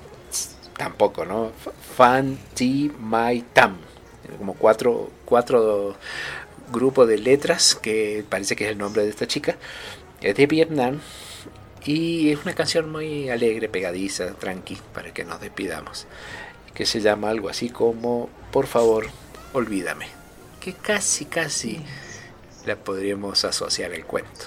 tampoco, 0.76 1.24
¿no? 1.24 1.50
Fan 1.96 2.38
Ti 2.54 2.92
Maitam. 3.00 3.76
Como 4.38 4.54
cuatro, 4.54 5.10
cuatro 5.24 5.96
grupos 6.72 7.08
de 7.08 7.18
letras 7.18 7.74
que 7.74 8.24
parece 8.28 8.56
que 8.56 8.64
es 8.64 8.70
el 8.70 8.78
nombre 8.78 9.02
de 9.02 9.10
esta 9.10 9.26
chica. 9.26 9.56
Es 10.20 10.36
de 10.36 10.46
Vietnam 10.46 11.00
y 11.84 12.30
es 12.30 12.42
una 12.44 12.54
canción 12.54 12.90
muy 12.90 13.28
alegre, 13.28 13.68
pegadiza, 13.68 14.34
tranqui, 14.34 14.78
para 14.94 15.12
que 15.12 15.24
nos 15.24 15.40
despidamos. 15.40 16.06
Que 16.72 16.86
se 16.86 17.00
llama 17.00 17.30
algo 17.30 17.48
así 17.48 17.68
como 17.68 18.30
Por 18.52 18.68
favor, 18.68 19.08
olvídame. 19.52 20.06
Que 20.60 20.72
casi, 20.72 21.24
casi 21.24 21.80
la 22.64 22.76
podríamos 22.76 23.44
asociar 23.44 23.92
al 23.92 24.04
cuento. 24.04 24.46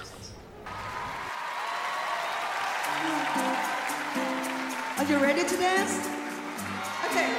Are 4.97 5.05
you 5.05 5.18
ready 5.18 5.43
to 5.43 5.57
dance? 5.57 5.99
Okay. 7.11 7.30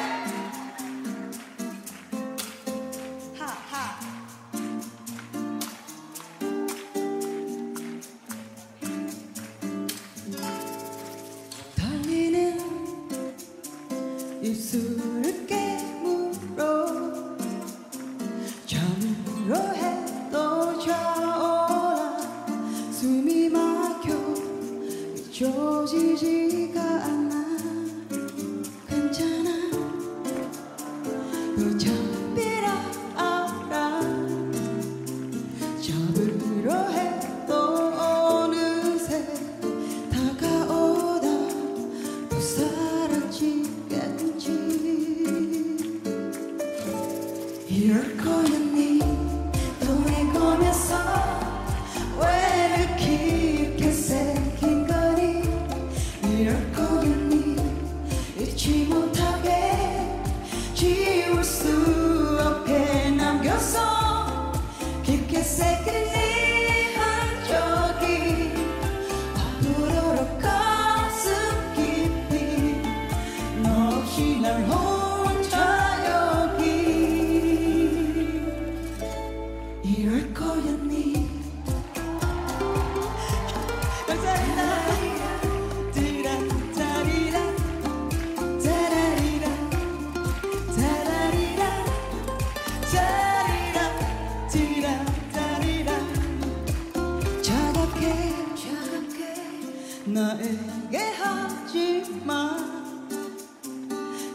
Ha, 3.38 3.46
ha. 3.70 3.96
가게 100.76 100.98
하지마 100.98 102.56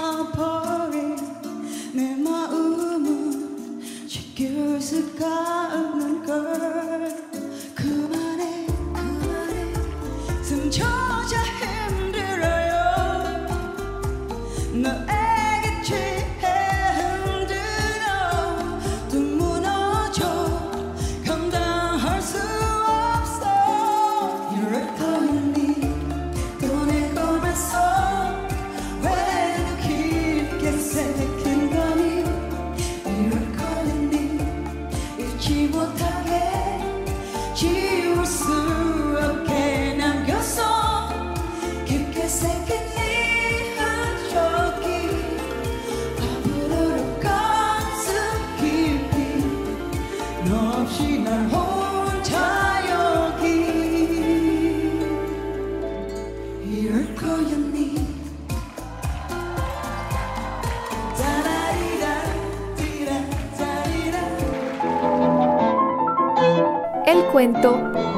내 1.94 2.16
마음은 2.16 3.80
지킬 4.08 4.82
수가 4.82 5.74
없는 5.74 6.26
걸. 6.26 7.11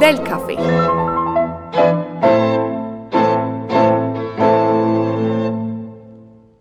del 0.01 0.21
café. 0.24 0.57